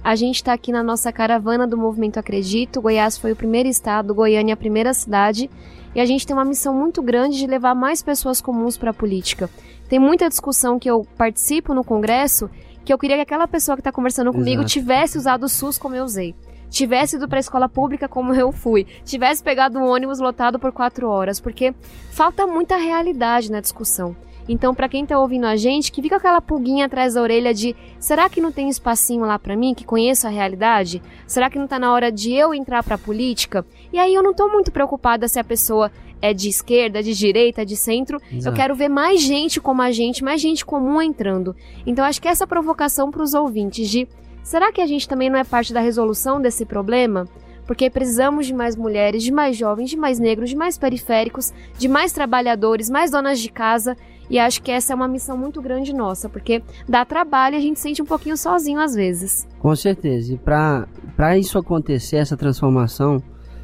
a 0.03 0.15
gente 0.15 0.37
está 0.37 0.53
aqui 0.53 0.71
na 0.71 0.81
nossa 0.81 1.11
caravana 1.11 1.67
do 1.67 1.77
Movimento 1.77 2.17
Acredito. 2.17 2.81
Goiás 2.81 3.19
foi 3.19 3.33
o 3.33 3.35
primeiro 3.35 3.69
estado, 3.69 4.15
Goiânia 4.15 4.55
a 4.55 4.57
primeira 4.57 4.95
cidade. 4.95 5.47
E 5.93 5.99
a 5.99 6.05
gente 6.05 6.25
tem 6.25 6.35
uma 6.35 6.45
missão 6.45 6.73
muito 6.73 7.03
grande 7.03 7.37
de 7.37 7.45
levar 7.45 7.75
mais 7.75 8.01
pessoas 8.01 8.41
comuns 8.41 8.77
para 8.77 8.89
a 8.89 8.93
política. 8.93 9.47
Tem 9.87 9.99
muita 9.99 10.27
discussão 10.27 10.79
que 10.79 10.89
eu 10.89 11.05
participo 11.15 11.75
no 11.75 11.83
Congresso 11.83 12.49
que 12.83 12.93
eu 12.93 12.97
queria 12.97 13.17
que 13.17 13.21
aquela 13.23 13.47
pessoa 13.47 13.75
que 13.75 13.81
está 13.81 13.91
conversando 13.91 14.31
comigo 14.31 14.61
Exato. 14.61 14.71
tivesse 14.71 15.17
usado 15.17 15.43
o 15.43 15.49
SUS 15.49 15.77
como 15.77 15.95
eu 15.95 16.03
usei. 16.03 16.35
Tivesse 16.69 17.17
ido 17.17 17.27
para 17.27 17.37
a 17.37 17.41
escola 17.41 17.67
pública 17.67 18.07
como 18.07 18.33
eu 18.33 18.51
fui. 18.51 18.85
Tivesse 19.03 19.43
pegado 19.43 19.77
um 19.77 19.89
ônibus 19.89 20.19
lotado 20.19 20.57
por 20.57 20.71
quatro 20.71 21.09
horas. 21.09 21.39
Porque 21.39 21.75
falta 22.11 22.47
muita 22.47 22.77
realidade 22.77 23.51
na 23.51 23.59
discussão. 23.59 24.15
Então, 24.51 24.75
para 24.75 24.89
quem 24.89 25.05
tá 25.05 25.17
ouvindo 25.17 25.45
a 25.45 25.55
gente, 25.55 25.93
que 25.93 26.01
fica 26.01 26.17
aquela 26.17 26.41
pulguinha 26.41 26.85
atrás 26.85 27.13
da 27.13 27.21
orelha 27.21 27.53
de 27.53 27.73
será 27.97 28.27
que 28.27 28.41
não 28.41 28.51
tem 28.51 28.67
espacinho 28.67 29.23
lá 29.23 29.39
para 29.39 29.55
mim 29.55 29.73
que 29.73 29.85
conheço 29.85 30.27
a 30.27 30.29
realidade? 30.29 31.01
Será 31.25 31.49
que 31.49 31.57
não 31.57 31.65
tá 31.65 31.79
na 31.79 31.93
hora 31.93 32.11
de 32.11 32.33
eu 32.33 32.53
entrar 32.53 32.83
pra 32.83 32.97
política? 32.97 33.65
E 33.93 33.97
aí 33.97 34.13
eu 34.13 34.21
não 34.21 34.33
tô 34.33 34.49
muito 34.49 34.69
preocupada 34.69 35.25
se 35.29 35.39
a 35.39 35.43
pessoa 35.43 35.89
é 36.21 36.33
de 36.33 36.49
esquerda, 36.49 37.01
de 37.01 37.13
direita, 37.13 37.65
de 37.65 37.77
centro. 37.77 38.19
Eu 38.29 38.39
Exato. 38.39 38.57
quero 38.57 38.75
ver 38.75 38.89
mais 38.89 39.21
gente 39.21 39.61
como 39.61 39.81
a 39.81 39.89
gente, 39.89 40.21
mais 40.21 40.41
gente 40.41 40.65
comum 40.65 41.01
entrando. 41.01 41.55
Então, 41.85 42.03
acho 42.03 42.21
que 42.21 42.27
essa 42.27 42.45
provocação 42.45 43.09
para 43.09 43.23
os 43.23 43.33
ouvintes 43.33 43.89
de 43.89 44.05
será 44.43 44.69
que 44.69 44.81
a 44.81 44.85
gente 44.85 45.07
também 45.07 45.29
não 45.29 45.39
é 45.39 45.45
parte 45.45 45.71
da 45.71 45.79
resolução 45.79 46.41
desse 46.41 46.65
problema? 46.65 47.25
Porque 47.65 47.89
precisamos 47.89 48.47
de 48.47 48.53
mais 48.53 48.75
mulheres, 48.75 49.23
de 49.23 49.31
mais 49.31 49.55
jovens, 49.55 49.89
de 49.89 49.95
mais 49.95 50.19
negros, 50.19 50.49
de 50.49 50.57
mais 50.57 50.77
periféricos, 50.77 51.53
de 51.77 51.87
mais 51.87 52.11
trabalhadores, 52.11 52.89
mais 52.89 53.11
donas 53.11 53.39
de 53.39 53.49
casa. 53.49 53.95
E 54.29 54.39
acho 54.39 54.61
que 54.61 54.71
essa 54.71 54.93
é 54.93 54.95
uma 54.95 55.07
missão 55.07 55.37
muito 55.37 55.61
grande 55.61 55.93
nossa, 55.93 56.29
porque 56.29 56.63
dá 56.87 57.03
trabalho 57.03 57.55
e 57.55 57.57
a 57.57 57.61
gente 57.61 57.77
se 57.77 57.83
sente 57.83 58.01
um 58.01 58.05
pouquinho 58.05 58.37
sozinho 58.37 58.79
às 58.79 58.93
vezes. 58.93 59.47
Com 59.59 59.75
certeza. 59.75 60.33
E 60.33 60.37
para 60.37 61.37
isso 61.37 61.57
acontecer, 61.57 62.17
essa 62.17 62.37
transformação, 62.37 63.21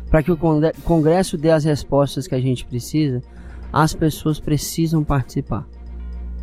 para 0.10 0.22
que 0.22 0.32
o 0.32 0.38
Congre- 0.38 0.74
Congresso 0.84 1.38
dê 1.38 1.52
as 1.52 1.64
respostas 1.64 2.28
que 2.28 2.36
a 2.36 2.42
gente 2.42 2.66
precisa, 2.66 3.22
as 3.72 3.94
pessoas 3.94 4.40
precisam 4.40 5.04
participar. 5.04 5.66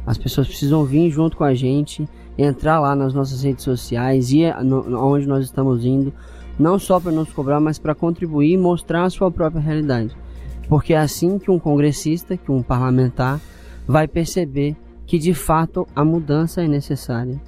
As 0.07 0.19
pessoas 0.19 0.47
precisam 0.47 0.85
vir 0.85 1.11
junto 1.11 1.37
com 1.37 1.45
a 1.45 1.55
gente, 1.55 2.09
entrar 2.37 2.81
lá 2.81 2.95
nas 2.95 3.15
nossas 3.15 3.43
redes 3.43 3.65
sociais, 3.65 4.33
ir 4.33 4.55
no, 4.63 4.99
onde 5.03 5.27
nós 5.27 5.45
estamos 5.45 5.85
indo, 5.85 6.13
não 6.59 6.79
só 6.79 7.01
para 7.01 7.11
nos 7.13 7.33
cobrar, 7.33 7.61
mas 7.61 7.79
para 7.79 7.95
contribuir 7.95 8.53
e 8.53 8.57
mostrar 8.57 9.05
a 9.05 9.11
sua 9.11 9.31
própria 9.31 9.61
realidade. 9.61 10.15
Porque 10.69 10.95
é 10.95 10.99
assim 10.99 11.39
que 11.39 11.51
um 11.51 11.59
congressista, 11.59 12.37
que 12.37 12.51
um 12.53 12.63
parlamentar, 12.63 13.41
vai 13.87 14.09
perceber 14.09 14.77
que 15.07 15.19
de 15.19 15.35
fato 15.35 15.87
a 15.95 16.05
mudança 16.05 16.63
é 16.63 16.69
necessária 16.69 17.41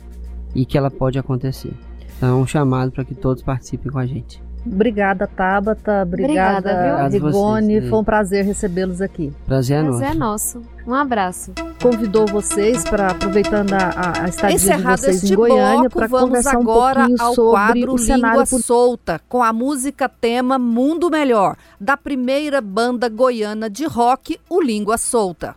e 0.55 0.65
que 0.65 0.77
ela 0.77 0.91
pode 0.91 1.19
acontecer. 1.19 1.73
Então 2.17 2.39
é 2.39 2.43
um 2.43 2.47
chamado 2.47 2.91
para 2.93 3.05
que 3.05 3.15
todos 3.15 3.43
participem 3.43 3.91
com 3.91 3.99
a 3.99 4.07
gente. 4.07 4.45
Obrigada, 4.67 5.29
Tabata. 5.29 6.03
Obrigada, 6.03 7.09
Rigoni. 7.09 7.31
vocês, 7.31 7.85
né? 7.85 7.89
Foi 7.89 7.99
um 8.01 8.05
prazer 8.05 8.45
recebê-los 8.45 9.01
aqui. 9.01 9.33
Prazer 9.47 9.79
é 9.79 9.83
nosso. 9.83 10.05
é 10.05 10.15
nosso. 10.15 10.63
Um 10.87 10.95
abraço. 10.95 11.53
Convidou 11.81 12.27
vocês 12.27 12.83
para 12.83 13.13
aproveitando 13.13 13.73
a, 13.73 14.25
a, 14.25 14.29
estadia 14.29 14.57
de 14.59 14.65
Encerrado 14.65 15.01
vocês 15.01 15.23
este 15.23 15.33
em 15.33 15.37
Goiânia 15.37 15.81
bloco, 15.81 15.99
para 15.99 16.07
vamos 16.09 16.29
conversar 16.29 16.59
um 16.59 16.63
agora 16.63 17.01
pouquinho 17.01 17.23
ao 17.23 17.35
sobre 17.35 17.51
quadro 17.53 17.95
o 17.95 17.99
cenário 17.99 18.27
Língua 18.27 18.47
político. 18.47 18.63
Solta, 18.63 19.21
com 19.29 19.43
a 19.43 19.53
música 19.53 20.09
tema 20.09 20.59
Mundo 20.59 21.11
Melhor, 21.11 21.57
da 21.81 21.97
primeira 21.97 22.61
banda 22.61 23.09
goiana 23.09 23.71
de 23.71 23.87
rock, 23.87 24.39
o 24.51 24.61
Língua 24.61 24.99
Solta. 24.99 25.55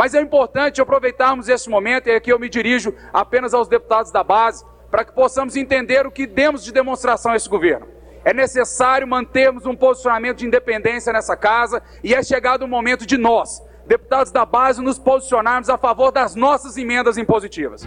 Mas 0.00 0.14
é 0.14 0.20
importante 0.22 0.80
aproveitarmos 0.80 1.46
esse 1.46 1.68
momento, 1.68 2.06
e 2.08 2.12
aqui 2.12 2.32
eu 2.32 2.38
me 2.38 2.48
dirijo 2.48 2.94
apenas 3.12 3.52
aos 3.52 3.68
deputados 3.68 4.10
da 4.10 4.24
base, 4.24 4.64
para 4.90 5.04
que 5.04 5.12
possamos 5.12 5.56
entender 5.56 6.06
o 6.06 6.10
que 6.10 6.26
demos 6.26 6.64
de 6.64 6.72
demonstração 6.72 7.32
a 7.32 7.36
esse 7.36 7.46
governo. 7.46 7.86
É 8.24 8.32
necessário 8.32 9.06
mantermos 9.06 9.66
um 9.66 9.76
posicionamento 9.76 10.38
de 10.38 10.46
independência 10.46 11.12
nessa 11.12 11.36
casa 11.36 11.82
e 12.02 12.14
é 12.14 12.22
chegado 12.22 12.62
o 12.62 12.66
momento 12.66 13.04
de 13.04 13.18
nós, 13.18 13.62
deputados 13.86 14.32
da 14.32 14.46
base, 14.46 14.80
nos 14.80 14.98
posicionarmos 14.98 15.68
a 15.68 15.76
favor 15.76 16.10
das 16.10 16.34
nossas 16.34 16.78
emendas 16.78 17.18
impositivas. 17.18 17.82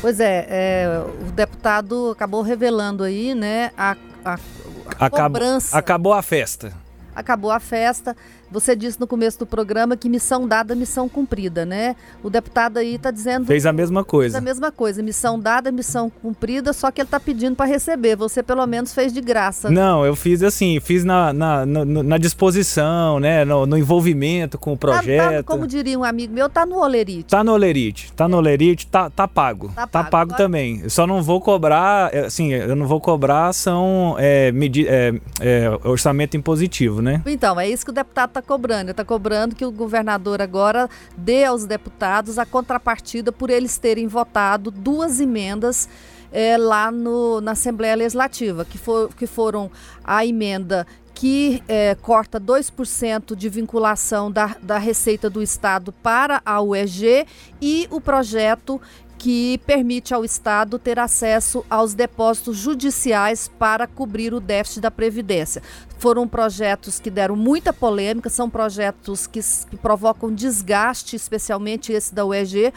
Pois 0.00 0.20
é, 0.20 0.46
é, 0.48 1.04
o 1.28 1.32
deputado 1.32 2.12
acabou 2.12 2.40
revelando 2.40 3.02
aí, 3.02 3.34
né, 3.34 3.72
a, 3.76 3.96
a, 4.24 4.34
a 4.34 5.06
Acab- 5.06 5.24
cobrança. 5.24 5.76
Acabou 5.76 6.12
a 6.12 6.22
festa. 6.22 6.72
Acabou 7.12 7.50
a 7.50 7.58
festa. 7.58 8.16
Você 8.50 8.74
disse 8.74 8.98
no 8.98 9.06
começo 9.06 9.38
do 9.38 9.46
programa 9.46 9.96
que 9.96 10.08
missão 10.08 10.46
dada, 10.46 10.74
missão 10.74 11.08
cumprida, 11.08 11.64
né? 11.64 11.94
O 12.22 12.28
deputado 12.30 12.78
aí 12.78 12.96
está 12.96 13.10
dizendo 13.10 13.46
Fez 13.46 13.64
a 13.66 13.72
mesma 13.72 14.00
fez 14.00 14.10
coisa. 14.10 14.38
a 14.38 14.40
mesma 14.40 14.72
coisa, 14.72 15.02
missão 15.02 15.38
dada, 15.38 15.70
missão 15.70 16.10
cumprida, 16.10 16.72
só 16.72 16.90
que 16.90 17.00
ele 17.00 17.06
está 17.06 17.20
pedindo 17.20 17.54
para 17.56 17.66
receber. 17.66 18.16
Você 18.16 18.42
pelo 18.42 18.66
menos 18.66 18.92
fez 18.94 19.12
de 19.12 19.20
graça. 19.20 19.70
Não, 19.70 20.04
eu 20.04 20.16
fiz 20.16 20.42
assim, 20.42 20.80
fiz 20.80 21.04
na, 21.04 21.32
na, 21.32 21.64
na, 21.66 21.84
na 21.84 22.18
disposição, 22.18 23.20
né? 23.20 23.44
No, 23.44 23.66
no 23.66 23.78
envolvimento 23.78 24.58
com 24.58 24.72
o 24.72 24.76
Tá- 24.76 24.88
tá- 24.88 24.94
projeto. 24.98 25.44
como 25.46 25.66
diria 25.66 25.98
um 25.98 26.04
amigo 26.04 26.32
meu, 26.34 26.48
tá 26.48 26.66
no 26.66 26.78
olerite. 26.82 27.28
Tá 27.30 27.44
no 27.44 27.52
Olerite, 27.52 28.12
tá 28.14 28.26
no 28.26 28.36
Olerite, 28.38 28.86
tá, 28.86 29.08
tá 29.10 29.28
pago. 29.28 29.68
Tá 29.68 29.82
Tá 29.82 29.86
pago. 29.86 30.10
pago, 30.10 30.30
Agora- 30.32 30.44
também. 30.44 30.80
Eu 30.82 30.90
só 30.90 31.06
não 31.06 31.22
vou 31.22 31.40
cobrar, 31.40 32.12
é, 32.14 32.20
assim, 32.26 32.52
eu 32.52 32.74
não 32.74 32.86
vou 32.86 33.00
cobrar 33.00 33.52
são 33.52 34.16
é, 34.18 34.52
é, 34.86 35.12
é, 35.40 35.70
orçamento 35.84 36.36
impositivo, 36.36 37.00
né? 37.02 37.22
Então, 37.26 37.58
é 37.60 37.68
isso 37.68 37.84
que 37.84 37.90
o 37.90 37.94
deputado 37.94 38.30
está 38.30 38.39
cobrando. 38.42 38.84
Ele 38.84 38.90
está 38.92 39.04
cobrando 39.04 39.54
que 39.54 39.64
o 39.64 39.70
governador 39.70 40.40
agora 40.40 40.88
dê 41.16 41.44
aos 41.44 41.64
deputados 41.64 42.38
a 42.38 42.46
contrapartida 42.46 43.30
por 43.32 43.50
eles 43.50 43.78
terem 43.78 44.06
votado 44.06 44.70
duas 44.70 45.20
emendas 45.20 45.88
eh, 46.32 46.56
lá 46.56 46.90
no, 46.90 47.40
na 47.40 47.52
Assembleia 47.52 47.94
Legislativa, 47.94 48.64
que, 48.64 48.78
for, 48.78 49.12
que 49.14 49.26
foram 49.26 49.70
a 50.04 50.24
emenda 50.24 50.86
que 51.14 51.62
eh, 51.68 51.94
corta 52.00 52.40
2% 52.40 53.36
de 53.36 53.48
vinculação 53.50 54.32
da, 54.32 54.56
da 54.62 54.78
receita 54.78 55.28
do 55.28 55.42
Estado 55.42 55.92
para 55.92 56.40
a 56.46 56.62
UEG 56.62 57.26
e 57.60 57.86
o 57.90 58.00
projeto 58.00 58.80
que 59.20 59.58
permite 59.66 60.14
ao 60.14 60.24
Estado 60.24 60.78
ter 60.78 60.98
acesso 60.98 61.62
aos 61.68 61.92
depósitos 61.92 62.56
judiciais 62.56 63.50
para 63.58 63.86
cobrir 63.86 64.32
o 64.32 64.40
déficit 64.40 64.80
da 64.80 64.90
Previdência. 64.90 65.62
Foram 65.98 66.26
projetos 66.26 66.98
que 66.98 67.10
deram 67.10 67.36
muita 67.36 67.70
polêmica, 67.70 68.30
são 68.30 68.48
projetos 68.48 69.26
que, 69.26 69.40
que 69.68 69.76
provocam 69.76 70.32
desgaste, 70.32 71.16
especialmente 71.16 71.92
esse 71.92 72.14
da 72.14 72.24
UEG. 72.24 72.72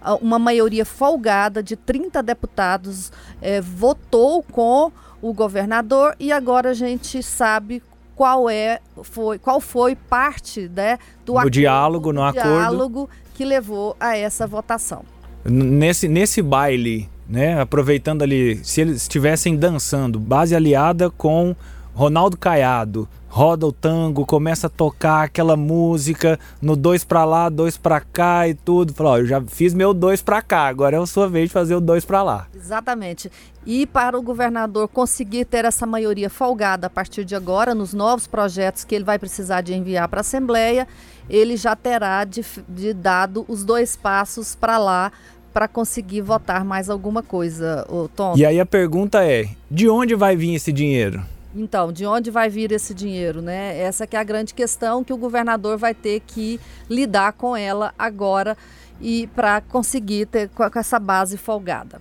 Ah, 0.00 0.14
Uma 0.14 0.38
maioria 0.38 0.84
folgada 0.84 1.64
de 1.64 1.74
30 1.74 2.22
deputados 2.22 3.10
eh, 3.42 3.60
votou 3.60 4.44
com 4.44 4.92
o 5.20 5.32
governador 5.34 6.14
e 6.20 6.30
agora 6.30 6.70
a 6.70 6.74
gente 6.74 7.20
sabe 7.24 7.82
qual 8.14 8.48
é 8.48 8.78
foi 9.02 9.36
qual 9.40 9.60
foi 9.60 9.96
parte 9.96 10.68
né, 10.68 10.96
do, 11.26 11.40
Do 11.40 11.50
diálogo, 11.50 12.12
no 12.12 12.20
do 12.20 12.26
acordo. 12.28 12.48
diálogo 12.48 13.10
que 13.34 13.44
levou 13.44 13.96
a 13.98 14.16
essa 14.16 14.46
votação. 14.46 15.17
Nesse, 15.44 16.08
nesse 16.08 16.42
baile, 16.42 17.08
né? 17.28 17.60
Aproveitando 17.60 18.22
ali, 18.22 18.60
se 18.62 18.80
eles 18.80 19.02
estivessem 19.02 19.56
dançando, 19.56 20.18
base 20.18 20.54
aliada 20.54 21.10
com 21.10 21.54
Ronaldo 21.94 22.36
Caiado, 22.36 23.08
roda 23.28 23.66
o 23.66 23.72
tango, 23.72 24.24
começa 24.24 24.66
a 24.66 24.70
tocar 24.70 25.24
aquela 25.24 25.56
música 25.56 26.38
no 26.60 26.74
dois 26.74 27.04
pra 27.04 27.24
lá, 27.24 27.48
dois 27.48 27.76
pra 27.76 28.00
cá 28.00 28.48
e 28.48 28.54
tudo. 28.54 28.92
Falou, 28.94 29.12
ó, 29.12 29.18
eu 29.18 29.26
já 29.26 29.40
fiz 29.42 29.74
meu 29.74 29.92
dois 29.92 30.22
pra 30.22 30.40
cá, 30.42 30.66
agora 30.66 30.96
é 30.96 31.00
a 31.00 31.06
sua 31.06 31.28
vez 31.28 31.48
de 31.48 31.52
fazer 31.52 31.74
o 31.74 31.80
dois 31.80 32.04
pra 32.04 32.22
lá. 32.22 32.46
Exatamente. 32.54 33.30
E 33.66 33.86
para 33.86 34.18
o 34.18 34.22
governador 34.22 34.88
conseguir 34.88 35.44
ter 35.44 35.64
essa 35.64 35.86
maioria 35.86 36.30
folgada 36.30 36.86
a 36.86 36.90
partir 36.90 37.24
de 37.24 37.34
agora, 37.34 37.74
nos 37.74 37.92
novos 37.92 38.26
projetos 38.26 38.82
que 38.82 38.94
ele 38.94 39.04
vai 39.04 39.18
precisar 39.18 39.60
de 39.60 39.74
enviar 39.74 40.08
para 40.08 40.20
a 40.20 40.22
Assembleia, 40.22 40.88
ele 41.28 41.56
já 41.56 41.76
terá 41.76 42.24
de, 42.24 42.44
de 42.66 42.94
dado 42.94 43.44
os 43.46 43.62
dois 43.64 43.94
passos 43.94 44.54
para 44.54 44.78
lá 44.78 45.12
para 45.52 45.68
conseguir 45.68 46.20
votar 46.20 46.64
mais 46.64 46.88
alguma 46.88 47.22
coisa, 47.22 47.86
Tom. 48.14 48.34
E 48.36 48.46
aí 48.46 48.58
a 48.60 48.66
pergunta 48.66 49.24
é: 49.24 49.48
de 49.70 49.88
onde 49.88 50.14
vai 50.14 50.36
vir 50.36 50.54
esse 50.54 50.72
dinheiro? 50.72 51.22
Então, 51.54 51.92
de 51.92 52.04
onde 52.04 52.30
vai 52.30 52.48
vir 52.48 52.72
esse 52.72 52.94
dinheiro, 52.94 53.40
né? 53.40 53.78
Essa 53.78 54.06
que 54.06 54.16
é 54.16 54.20
a 54.20 54.24
grande 54.24 54.52
questão 54.54 55.02
que 55.02 55.12
o 55.12 55.16
governador 55.16 55.78
vai 55.78 55.94
ter 55.94 56.20
que 56.20 56.60
lidar 56.88 57.32
com 57.32 57.56
ela 57.56 57.94
agora 57.98 58.56
e 59.00 59.26
para 59.28 59.60
conseguir 59.60 60.26
ter 60.26 60.48
com 60.50 60.64
essa 60.78 60.98
base 60.98 61.36
folgada. 61.36 62.00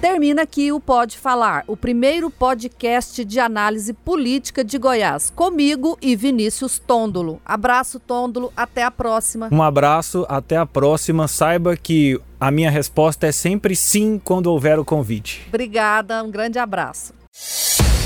Termina 0.00 0.42
aqui 0.42 0.72
o 0.72 0.80
Pode 0.80 1.18
Falar, 1.18 1.64
o 1.66 1.76
primeiro 1.76 2.30
podcast 2.30 3.24
de 3.24 3.40
análise 3.40 3.92
política 3.92 4.64
de 4.64 4.78
Goiás, 4.78 5.30
comigo 5.30 5.98
e 6.00 6.14
Vinícius 6.14 6.78
Tôndolo. 6.78 7.40
Abraço, 7.44 7.98
Tôndolo, 7.98 8.52
até 8.56 8.84
a 8.84 8.90
próxima. 8.90 9.48
Um 9.50 9.62
abraço, 9.62 10.24
até 10.28 10.56
a 10.56 10.66
próxima. 10.66 11.28
Saiba 11.28 11.76
que 11.76 12.20
a 12.40 12.50
minha 12.50 12.70
resposta 12.70 13.26
é 13.26 13.32
sempre 13.32 13.74
sim 13.74 14.20
quando 14.22 14.46
houver 14.46 14.78
o 14.78 14.84
convite. 14.84 15.44
Obrigada, 15.48 16.22
um 16.22 16.30
grande 16.30 16.58
abraço. 16.58 17.12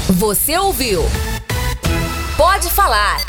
Você 0.08 0.56
ouviu? 0.56 1.02
Pode 2.36 2.70
Falar. 2.70 3.20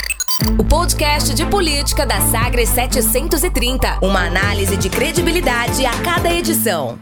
O 0.58 0.64
podcast 0.64 1.32
de 1.32 1.46
política 1.46 2.04
da 2.04 2.20
Sagres 2.20 2.68
730. 2.70 3.98
Uma 4.02 4.26
análise 4.26 4.76
de 4.76 4.90
credibilidade 4.90 5.86
a 5.86 5.92
cada 6.02 6.32
edição. 6.32 6.98